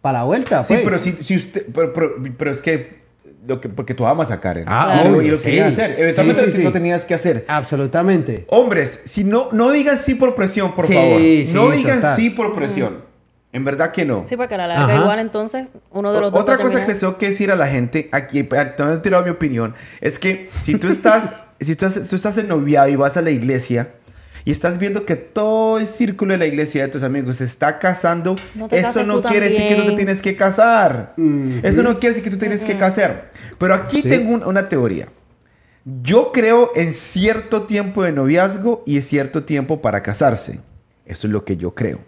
[0.00, 0.64] para la vuelta.
[0.64, 0.84] Sí, pues.
[0.84, 1.66] pero si, si usted.
[1.74, 2.99] Pero, pero- pero es que.
[3.46, 4.64] Lo que, porque tú amas a Karen.
[4.66, 5.44] Ah, lo- obvio, y lo sí.
[5.44, 5.96] querías hacer.
[5.98, 6.64] Eventualmente Sí, lo- sí, sí.
[6.64, 7.44] lo tenías que hacer.
[7.48, 8.44] Absolutamente.
[8.48, 11.18] Hombres, si no, no digan sí por presión, por Sí, favor.
[11.18, 12.16] sí, no digan total.
[12.16, 13.04] sí por presión.
[13.52, 14.24] En verdad que no.
[14.28, 14.96] Sí, porque a la larga Ajá.
[15.02, 17.56] igual entonces uno de los dos Otra cosa que terminar- les tengo que decir a
[17.56, 21.86] la gente, aquí, te he tirado mi opinión, es que si tú estás, si tú,
[21.86, 23.88] estás- tú estás en noviado y vas a la iglesia
[24.50, 27.78] y estás viendo que todo el círculo de la iglesia de tus amigos se está
[27.78, 29.96] casando, No eso no quiere decir que tú te también.
[29.96, 31.14] tienes que casar.
[31.62, 33.30] Eso no quiere decir que tú tienes que casar.
[33.58, 34.08] Pero aquí Sí.
[34.08, 35.06] tengo un- una teoría.
[36.02, 40.58] Yo creo en cierto tiempo de noviazgo y en cierto tiempo para casarse.
[41.06, 42.00] Eso es lo que yo creo.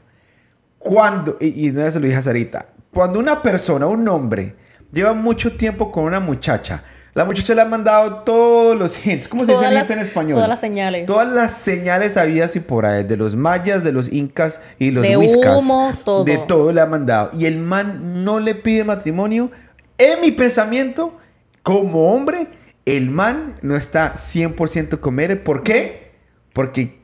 [0.78, 4.56] Cuando, y, y no se lo dije a Sarita, cuando una persona, un hombre,
[4.92, 6.82] lleva mucho tiempo con una muchacha,
[7.14, 9.28] la muchacha le ha mandado todos los hints.
[9.28, 10.34] ¿Cómo se dice Todas hints las- en español?
[10.34, 11.06] todas las señales.
[11.06, 15.02] Todas las señales habidas y por ahí, de los mayas, de los incas y los
[15.02, 15.62] De whiskas.
[15.62, 16.24] humo, todo.
[16.24, 17.30] De todo le ha mandado.
[17.34, 19.50] Y el man no le pide matrimonio.
[19.98, 21.16] En mi pensamiento,
[21.62, 22.48] como hombre,
[22.86, 25.36] el man no está 100% con Mere.
[25.36, 26.12] ¿Por qué?
[26.52, 26.98] Porque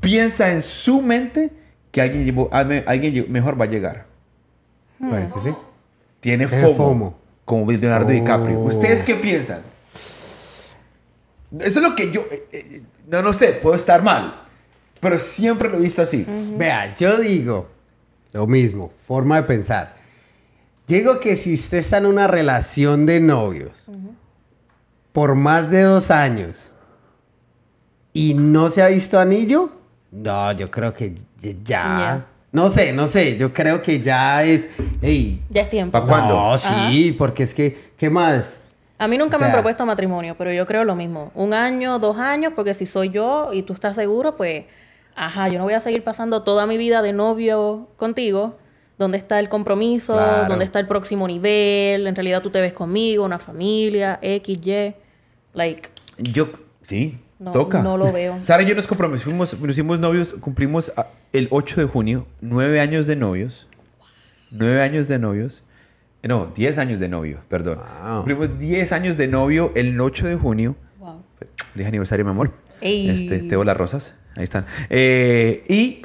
[0.00, 1.52] piensa en su mente
[1.92, 4.06] que alguien, llevó- alguien mejor va a llegar.
[4.98, 5.54] Que sí.
[6.20, 7.18] Tiene Tiene FOMO, FOMO.
[7.50, 8.12] Como Leonardo Oh.
[8.12, 8.60] DiCaprio.
[8.60, 9.60] ¿Ustedes qué piensan?
[11.58, 12.24] Eso es lo que yo...
[12.30, 14.42] eh, eh, no, no sé, puedo estar mal.
[15.00, 16.24] Pero siempre lo he visto así.
[16.56, 17.68] Vea, yo digo
[18.32, 19.96] lo mismo, forma de pensar.
[20.86, 23.86] Digo que si usted está en una relación de novios
[25.12, 26.72] por más de dos años
[28.12, 29.70] y no se ha visto anillo,
[30.12, 31.54] no, yo creo que ya.
[31.64, 32.26] Ya.
[32.52, 34.68] No sé, no sé, yo creo que ya es.
[35.00, 35.92] Ey, Ya es tiempo.
[35.92, 36.34] Pa' ¿Cuándo?
[36.34, 38.60] No, sí, porque es que, ¿qué más?
[38.98, 41.30] A mí nunca O me han propuesto matrimonio, pero yo creo lo mismo.
[41.34, 44.64] Un año, dos años, porque si soy yo y tú estás seguro, pues,
[45.14, 48.58] ajá, yo no voy a seguir pasando toda mi vida de novio contigo.
[48.98, 50.14] ¿Dónde está el compromiso?
[50.14, 50.48] Claro.
[50.48, 52.06] ¿Dónde está el próximo nivel?
[52.06, 54.94] En realidad tú te ves conmigo, una familia, X, Y.
[55.54, 55.88] Like,
[56.18, 56.48] Yo...
[56.82, 57.82] Sí, No, toca.
[57.82, 58.38] no lo veo.
[58.42, 62.80] Sara y yo nos comprometimos, nos hicimos novios, cumplimos ah, el 8 de junio, nueve
[62.80, 63.66] años de novios.
[64.50, 65.64] Nueve años de novios.
[66.22, 67.78] No, 10 años de novio, perdón.
[67.78, 68.16] Wow.
[68.16, 70.76] Cumplimos 10 años de novio el 8 de junio.
[70.98, 71.22] wow.
[71.72, 72.52] Feliz aniversario, mi amor.
[72.82, 73.08] Ey.
[73.08, 74.14] Este, te doy las rosas.
[74.36, 74.66] Ahí están.
[74.90, 76.02] Eh, y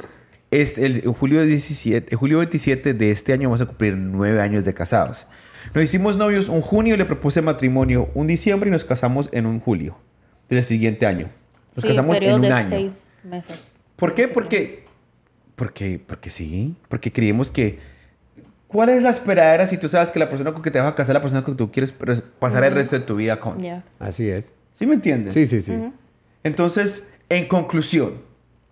[0.50, 4.64] este, el, julio, 17, el julio 27 de este año vamos a cumplir nueve años
[4.64, 5.26] de casados.
[5.74, 9.60] Nos hicimos novios un junio, le propuse matrimonio un diciembre y nos casamos en un
[9.60, 9.98] julio
[10.48, 11.28] del siguiente año.
[11.74, 12.68] Nos Sí, casamos en un de año.
[12.68, 13.68] seis meses.
[13.96, 14.26] ¿Por qué?
[14.26, 14.84] Sí, Porque,
[15.56, 16.74] porque, porque sí.
[16.88, 17.78] Porque creímos que...
[18.68, 20.94] ¿Cuál es la esperadera si tú sabes que la persona con que te vas a
[20.94, 21.92] casar es la persona con que tú quieres
[22.38, 23.58] pasar el resto de tu vida con?
[23.60, 23.84] Ya.
[23.98, 24.52] Así es.
[24.74, 25.34] ¿Sí me entiendes?
[25.34, 25.72] Sí, sí, sí.
[26.42, 28.14] Entonces, en conclusión,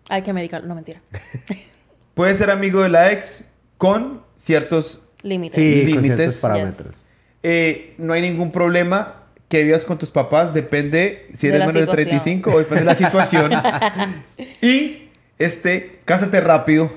[0.09, 1.01] Hay que medicar, no mentira.
[2.14, 3.45] puedes ser amigo de la ex
[3.79, 5.01] con ciertos...
[5.22, 5.55] Límites.
[5.55, 6.16] Sí, con Límites.
[6.16, 6.87] ciertos parámetros.
[6.89, 6.99] Yes.
[7.43, 10.53] eh, no hay ningún problema que vivas con tus papás.
[10.55, 12.09] Depende si De eres la menos de situación.
[12.09, 13.53] 35 o depende de la situación.
[14.62, 16.90] y, este, cásate rápido.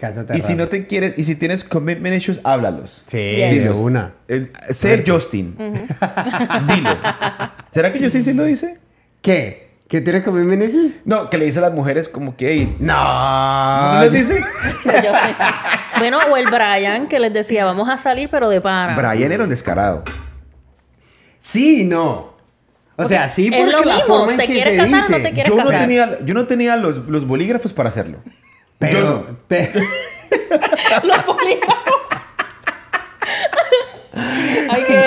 [0.00, 1.18] Cásate Y si no te quieres...
[1.18, 3.02] Y si tienes commitment issues, háblalos.
[3.04, 3.64] Sí, Yes.
[3.64, 4.12] de una.
[4.28, 5.54] Eh, sé Justin.
[5.58, 6.98] Dilo.
[7.70, 8.78] ¿Será que Justin sí lo dice?
[9.20, 9.68] ¿Qué?
[9.88, 11.02] ¿Qué tiene que ver Vinicius?
[11.04, 12.48] No, que le dice a las mujeres como que...
[12.52, 13.94] "Ey, No.
[13.94, 14.42] ¿No les dice?
[15.98, 18.94] Bueno, o el Brian que les decía, vamos a salir, pero de pana.
[18.96, 20.02] Brian era un descarado.
[21.40, 22.30] Sí y no.
[22.96, 24.92] O sea, sí es porque lo la mismo, forma en ¿te que quieres se casar
[24.94, 25.10] o dice.
[25.18, 25.80] no te quieres Yo no casar?
[25.80, 28.18] tenía, yo no tenía los, los bolígrafos para hacerlo.
[28.78, 29.38] Pero, Yo no.
[29.48, 29.72] pe-
[31.04, 31.94] Los polígrafos.
[34.68, 35.04] Hay que...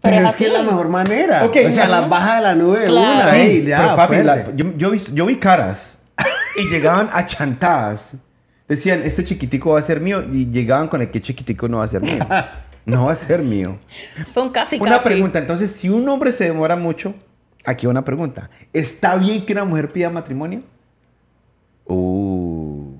[0.00, 1.44] pero es es que es la mejor manera.
[1.44, 1.88] Ok, o sea, ajá.
[2.00, 3.12] las baja de la nube de Claro.
[3.14, 3.30] una.
[3.30, 4.52] Sí, ey, ya, pero papi, la- fuerte.
[4.56, 5.98] yo, yo vi, yo vi caras
[6.56, 8.14] y llegaban achantadas.
[8.68, 11.84] Decían, este chiquitico va a ser mío y llegaban con el que chiquitico no va
[11.84, 12.18] a ser mío.
[12.90, 13.78] No va a ser mío.
[14.32, 15.08] Fue un casi Una casi.
[15.08, 17.14] pregunta, entonces, si un hombre se demora mucho,
[17.64, 18.50] aquí una pregunta.
[18.72, 20.62] ¿Está bien que una mujer pida matrimonio?
[21.86, 22.94] Uh.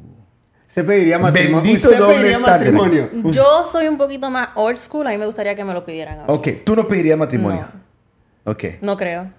[0.68, 1.62] Usted pediría matrimonio.
[1.62, 3.10] Bendito Usted doble pediría matrimonio.
[3.32, 6.20] Yo soy un poquito más old school, a mí me gustaría que me lo pidieran
[6.20, 6.28] a mí.
[6.28, 7.66] Ok, tú no pedirías matrimonio.
[8.44, 8.64] Ok.
[8.80, 9.30] No creo.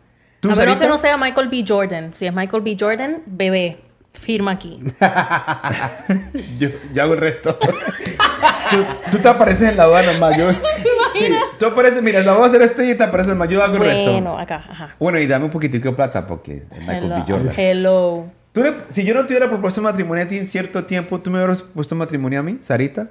[0.41, 0.85] ¿Tú, a menos Sarita?
[0.85, 1.63] que no sea Michael B.
[1.67, 2.13] Jordan.
[2.13, 2.75] Si es Michael B.
[2.79, 3.77] Jordan, bebé,
[4.11, 4.81] firma aquí.
[6.59, 7.57] Yo, yo hago el resto.
[8.72, 10.36] tú, tú te apareces en la aduana más.
[10.38, 10.49] Yo,
[11.13, 11.28] sí,
[11.59, 13.47] tú apareces, mira, la voy a hacer esto y te apareces más.
[13.49, 14.11] Yo hago el resto.
[14.13, 14.95] bueno, acá, ajá.
[14.99, 17.15] Bueno, y dame un poquitico de plata porque es Michael Hello.
[17.15, 17.24] B.
[17.32, 17.53] Jordan.
[17.57, 18.26] Hello.
[18.53, 21.30] Tú le- si yo no te hubiera propuesto matrimonio a ti en cierto tiempo, ¿tú
[21.32, 23.07] me hubieras puesto matrimonio a mí, Sarita?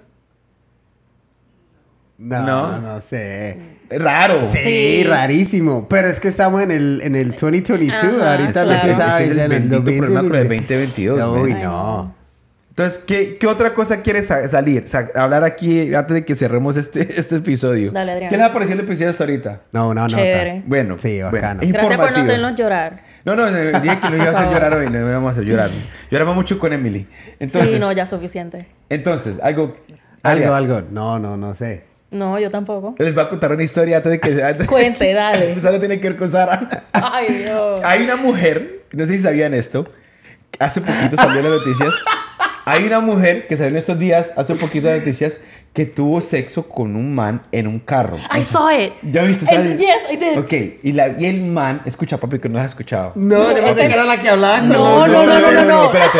[2.18, 2.80] No, No.
[2.82, 3.56] no, sé.
[3.88, 4.44] Es raro.
[4.46, 5.04] Sí, Sí.
[5.04, 5.88] rarísimo.
[5.88, 8.20] Pero es que estamos en el, en el 2022.
[8.20, 8.88] Ajá, Ahorita no claro.
[8.88, 9.24] se sabe.
[9.24, 9.98] Ese es el bendito 2020.
[10.06, 12.14] problema con el 2022, Uy, Ay, no.
[12.70, 12.84] No.
[12.84, 14.86] Entonces, ¿qué, qué otra cosa quieres sa- salir?
[14.88, 17.90] Sa- hablar aquí antes de que cerremos este, este episodio.
[17.92, 18.30] Dale, Adrián.
[18.30, 19.60] ¿Qué les ha parecido el episodio hasta ahorita?
[19.72, 20.08] No, no, no.
[20.08, 20.62] Chévere.
[20.66, 20.96] Bueno.
[20.98, 21.32] Sí, bueno.
[21.32, 21.60] bacano.
[21.62, 23.02] Es Gracias por no hacernos llorar.
[23.24, 25.32] No, no, eh, dije que nos iba a hacer llorar hoy, no me vamos a
[25.32, 25.68] hacer llorar.
[26.10, 27.06] Lloramos mucho con Emily.
[27.38, 28.66] Entonces, sí, no, ya suficiente.
[28.88, 29.76] entonces algo...
[30.22, 30.82] Algo, algo.
[30.90, 31.84] No, no, no sé.
[32.10, 32.94] No, yo tampoco.
[32.98, 34.42] Les voy a contar una historia antes de que...
[34.42, 35.52] antes- Cuente, dale.
[35.56, 36.68] Esto no tiene que ver con Sara.
[36.92, 37.80] Ay, Dios.
[37.84, 39.86] Hay una mujer, no sé si sabían esto,
[40.58, 41.94] hace poquito salió en las noticias.
[42.64, 45.40] Hay una mujer que salió en estos días, hace poquito las noticias,
[45.72, 48.18] que tuvo sexo con un man en un carro.
[48.36, 48.92] I saw it.
[49.02, 49.46] ¿Ya viste?
[49.46, 49.76] ¿sabes?
[49.78, 50.38] yes, I did.
[50.38, 50.52] Ok,
[50.82, 53.12] y, la, y el man, escucha papi que no lo has escuchado.
[53.14, 55.84] No, yo pensé que era la que hablaba con No, no, no, no, no, no.
[55.84, 56.18] espérate.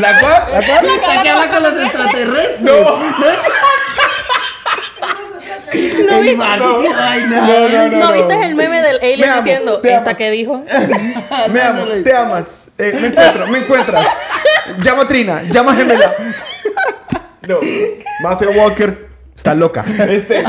[0.00, 0.42] ¿La cual?
[0.52, 0.86] ¿La cual?
[1.06, 2.60] La que habla con los extraterrestres.
[2.60, 2.74] No.
[6.16, 6.56] No, vi- No.
[6.56, 7.98] No, no, no.
[7.98, 10.62] ¿No viste el meme del alien diciendo, esta que dijo?
[11.52, 12.70] Me amo, te amas.
[12.78, 14.28] Eh, me encuentro, me encuentras.
[14.80, 16.12] Llama a Trina, llama a Gemela.
[17.46, 17.58] No,
[18.22, 19.84] Mafia Walker está loca.
[20.08, 20.42] Este.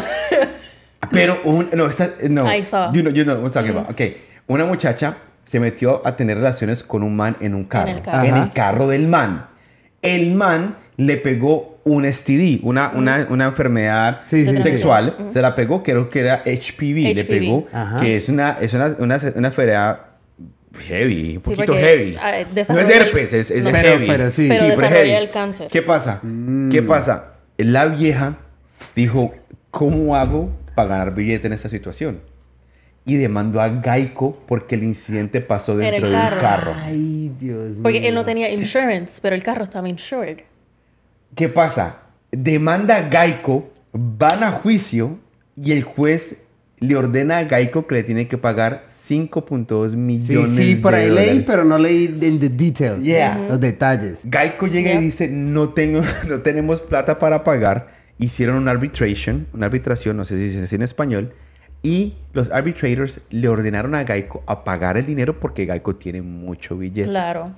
[1.12, 1.70] Pero un.
[1.74, 2.12] No, esta.
[2.30, 2.52] No.
[2.52, 2.92] I saw.
[2.94, 3.90] You know, you know what I'm talking about.
[3.92, 4.02] Ok.
[4.48, 7.90] Una muchacha se metió a tener relaciones con un man en un carro.
[7.92, 8.24] el carro.
[8.26, 9.48] En el carro del man.
[10.02, 14.62] El man le pegó un STD, una, una, una enfermedad Sí, sí, sí.
[14.64, 15.16] sexual.
[15.32, 17.14] Se la pegó, creo que era HPV.
[17.14, 17.28] Le HPV.
[17.30, 17.98] pegó, Ajá.
[17.98, 20.00] que es una, es una, una, una enfermedad
[20.88, 22.18] heavy, un Sí, poquito heavy.
[22.20, 23.72] ah, no es herpes, es, es no.
[23.72, 24.08] Pero- heavy.
[24.08, 24.50] pero sí.
[24.50, 25.12] Pero pero heavy.
[25.12, 25.68] el cáncer.
[25.72, 26.22] ¿Qué pasa?
[26.72, 27.36] ¿Qué pasa?
[27.58, 28.38] La vieja
[28.96, 29.32] dijo,
[29.72, 32.20] ¿cómo hago para ganar billete en esta situación?
[33.06, 36.42] Y demandó a Geico porque el incidente pasó En el dentro de un carro.
[36.42, 36.76] carro.
[36.76, 37.80] Ay, Dios mío.
[37.84, 40.40] Porque él no tenía insurance, pero el carro estaba insured.
[41.36, 42.02] ¿Qué pasa?
[42.32, 45.20] Demanda a Geico, van a juicio
[45.56, 46.44] y el juez
[46.80, 51.00] le ordena a Geico que le tiene que pagar 5.2 Sí, millones sí, por de
[51.02, 53.04] ahí leí, pero no leí en the details.
[53.04, 53.38] Yeah.
[53.50, 54.22] Los detalles.
[54.30, 55.02] Geico llega Yeah.
[55.02, 57.96] y dice, no, tengo, no tenemos plata para pagar.
[58.18, 61.34] Hicieron una arbitration, una arbitración, no sé si se dice en español.
[61.84, 66.78] Y los arbitrators le ordenaron a Geico a pagar el dinero porque Geico tiene mucho
[66.78, 67.10] billete.
[67.10, 67.52] Claro.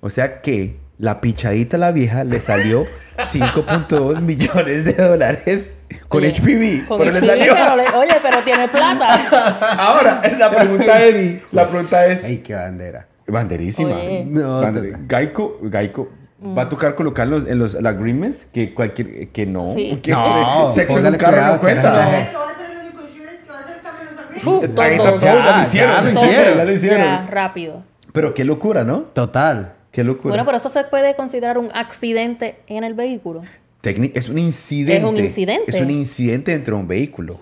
[0.00, 2.84] O sea que la pichadita a la vieja le salió
[3.18, 5.72] 5.2 millones de dólares
[6.08, 6.86] con Oye, HPV.
[6.88, 7.54] Con pero le HPV, salió.
[7.54, 9.76] pero le- oye, pero tiene plata.
[9.78, 11.42] Ahora, la pregunta es, Sí.
[11.52, 13.06] la pregunta es, Ay, qué bandera.
[13.26, 13.94] banderísima.
[13.96, 14.24] Oye.
[14.26, 15.06] No, Bandera- no.
[15.08, 16.08] Geico, Geico
[16.56, 19.98] va a tocar colocar en los, en los agreements que cualquier que no, Sí.
[20.02, 21.82] que No, sexo en un carro cuidado, no cuenta.
[21.82, 22.10] carajo.
[22.10, 24.24] ¿Sabe que va a ser el único insurance que va a hacer cambio en los
[24.24, 24.74] agreements?
[24.74, 25.20] Todos.
[25.22, 26.14] ya lo hicieron.
[26.56, 27.00] ya lo hicieron.
[27.00, 27.82] Ya, rápido.
[28.12, 29.00] Pero qué locura, ¿no?
[29.12, 29.74] Total.
[29.92, 30.32] Qué locura.
[30.32, 33.42] Bueno, pero eso se puede considerar un accidente en el vehículo.
[33.82, 34.98] Es un incidente.
[34.98, 35.64] Es un incidente.
[35.70, 37.40] Es un incidente dentro de un vehículo.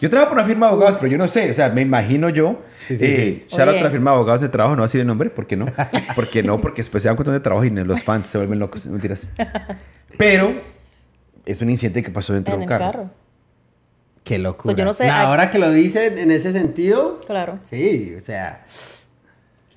[0.00, 1.50] Yo trabajo por una firma de abogados, pero yo no sé.
[1.50, 2.60] O sea, me imagino yo.
[2.88, 3.46] Sí, sí, eh, sí.
[3.50, 3.80] shout out Oye.
[3.80, 5.56] a la firma de abogados de trabajo, no voy a decir el nombre, ¿por qué
[5.56, 5.66] no?
[6.16, 6.60] ¿Por qué no?
[6.60, 8.86] Porque después se dan cuenta de trabajo y los fans se vuelven locos.
[8.86, 9.28] Mentiras.
[10.18, 10.54] Pero
[11.44, 12.84] es un incidente que pasó dentro En de un carro.
[12.84, 13.10] carro.
[14.24, 14.72] Qué locura.
[14.72, 17.58] So, yo no sé, Nah, Ahora que lo dice en ese sentido, Claro.
[17.62, 18.64] sí, o sea.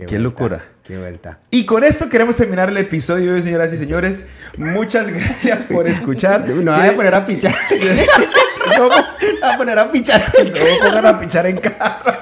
[0.08, 0.64] Qué locura.
[0.86, 1.40] Qué vuelta.
[1.50, 4.26] Y con esto queremos terminar el episodio de hoy, señoras y señores.
[4.58, 6.46] Muchas gracias por escuchar.
[6.50, 7.56] No voy a poner a pichar.
[8.78, 8.90] ¿Cómo?
[8.90, 9.00] voy
[9.42, 10.32] a poner a pichar.
[10.38, 12.14] No pongan a pinchar en carro.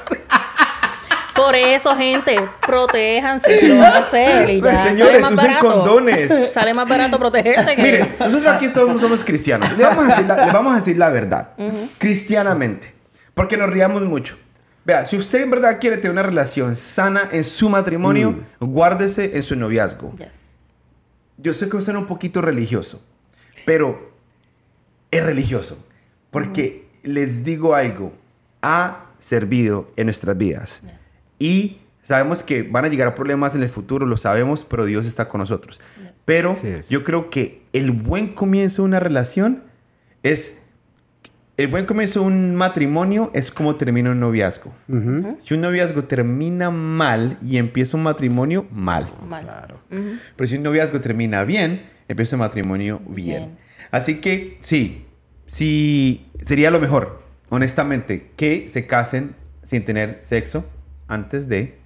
[1.35, 4.49] Por eso, gente, protéjanse si lo van a hacer.
[4.49, 5.67] Y ya Señores, sale más usen barato.
[5.67, 6.51] condones.
[6.53, 7.81] Sale más barato protegerse que...
[7.81, 9.77] Miren, nosotros aquí todos somos cristianos.
[9.77, 11.49] Le vamos a decir la, le vamos a decir la verdad.
[11.97, 12.93] Cristianamente.
[13.33, 14.37] Porque nos riamos mucho.
[14.85, 19.43] Vea, si usted en verdad quiere tener una relación sana en su matrimonio, guárdese en
[19.43, 20.13] su noviazgo.
[20.17, 20.67] Yes.
[21.37, 23.01] Yo sé que usted es un poquito religioso,
[23.65, 24.11] pero
[25.09, 25.85] es religioso.
[26.31, 28.13] Porque les digo algo,
[28.61, 30.81] ha servido en nuestras vidas.
[30.81, 31.17] Yes.
[31.39, 35.29] Y sabemos que van a llegar problemas en el futuro, lo sabemos, pero Dios está
[35.29, 35.79] con nosotros.
[36.25, 36.89] Pero Sí es.
[36.89, 39.63] yo creo que el buen comienzo de una relación
[40.23, 40.59] es...
[41.55, 44.73] El buen comienzo de un matrimonio es como termina un noviazgo.
[45.37, 49.05] Si un noviazgo termina mal y empieza un matrimonio, mal.
[49.27, 49.43] Mal.
[49.43, 49.79] Claro.
[50.35, 53.37] Pero si un noviazgo termina bien, empiece el matrimonio bien.
[53.45, 53.57] Bien.
[53.91, 55.05] Así que sí,
[55.45, 60.67] sí, sería lo mejor, honestamente, que se casen sin tener sexo
[61.07, 61.77] antes de.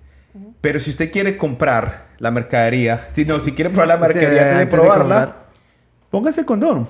[0.61, 4.37] Pero si usted quiere comprar la mercadería, si no, si quiere probar la mercadería Sí,
[4.37, 5.45] antes de antes de probarla, comprar.
[6.09, 6.87] póngase condón.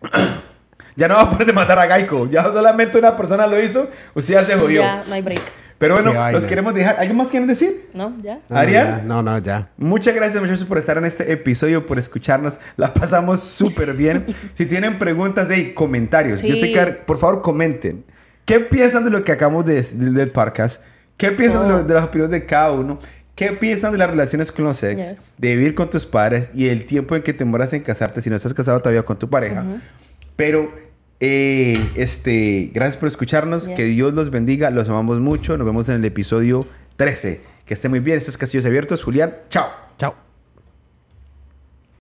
[0.96, 2.28] ya no va a poder demandar a Geico.
[2.30, 4.82] Ya solamente una persona lo hizo, usted ya se jodió.
[4.82, 5.40] Ya, no hay break.
[5.78, 6.96] Pero bueno, Qué los queremos dejar.
[6.98, 7.90] ¿Algo más quieren decir?
[7.92, 8.10] ¿No?
[8.22, 8.38] ¿Ya?
[8.48, 8.86] No, ¿Arián?
[8.86, 9.02] ya.
[9.04, 9.68] No, no, ya.
[9.76, 12.58] Muchas gracias muchachos por estar en este episodio, por escucharnos.
[12.78, 14.24] La pasamos súper bien.
[14.54, 16.40] si tienen preguntas, hey, comentarios.
[16.40, 16.72] Yo sé Sí.
[16.72, 18.04] que, por favor, comenten.
[18.46, 20.82] ¿Qué piensan de lo que acabamos de decir del podcast?
[21.18, 21.82] ¿Qué piensan de, lo- Oh.
[21.82, 22.98] de las opiniones de cada uno?
[23.34, 25.10] ¿Qué piensan de las relaciones con los ex?
[25.10, 25.34] Yes.
[25.36, 28.30] De vivir con tus padres y el tiempo en que te demoras en casarte si
[28.30, 29.62] no estás casado todavía con tu pareja.
[30.36, 30.72] Pero,
[31.20, 33.66] eh, este, gracias por escucharnos.
[33.66, 33.76] Yes.
[33.76, 34.70] Que Dios los bendiga.
[34.70, 35.56] Los amamos mucho.
[35.56, 37.40] Nos vemos en el episodio 13.
[37.64, 38.18] Que esté muy bien.
[38.18, 39.02] Estos Castillos Abiertos.
[39.02, 39.68] Julián, chao.
[39.98, 40.25] Chao.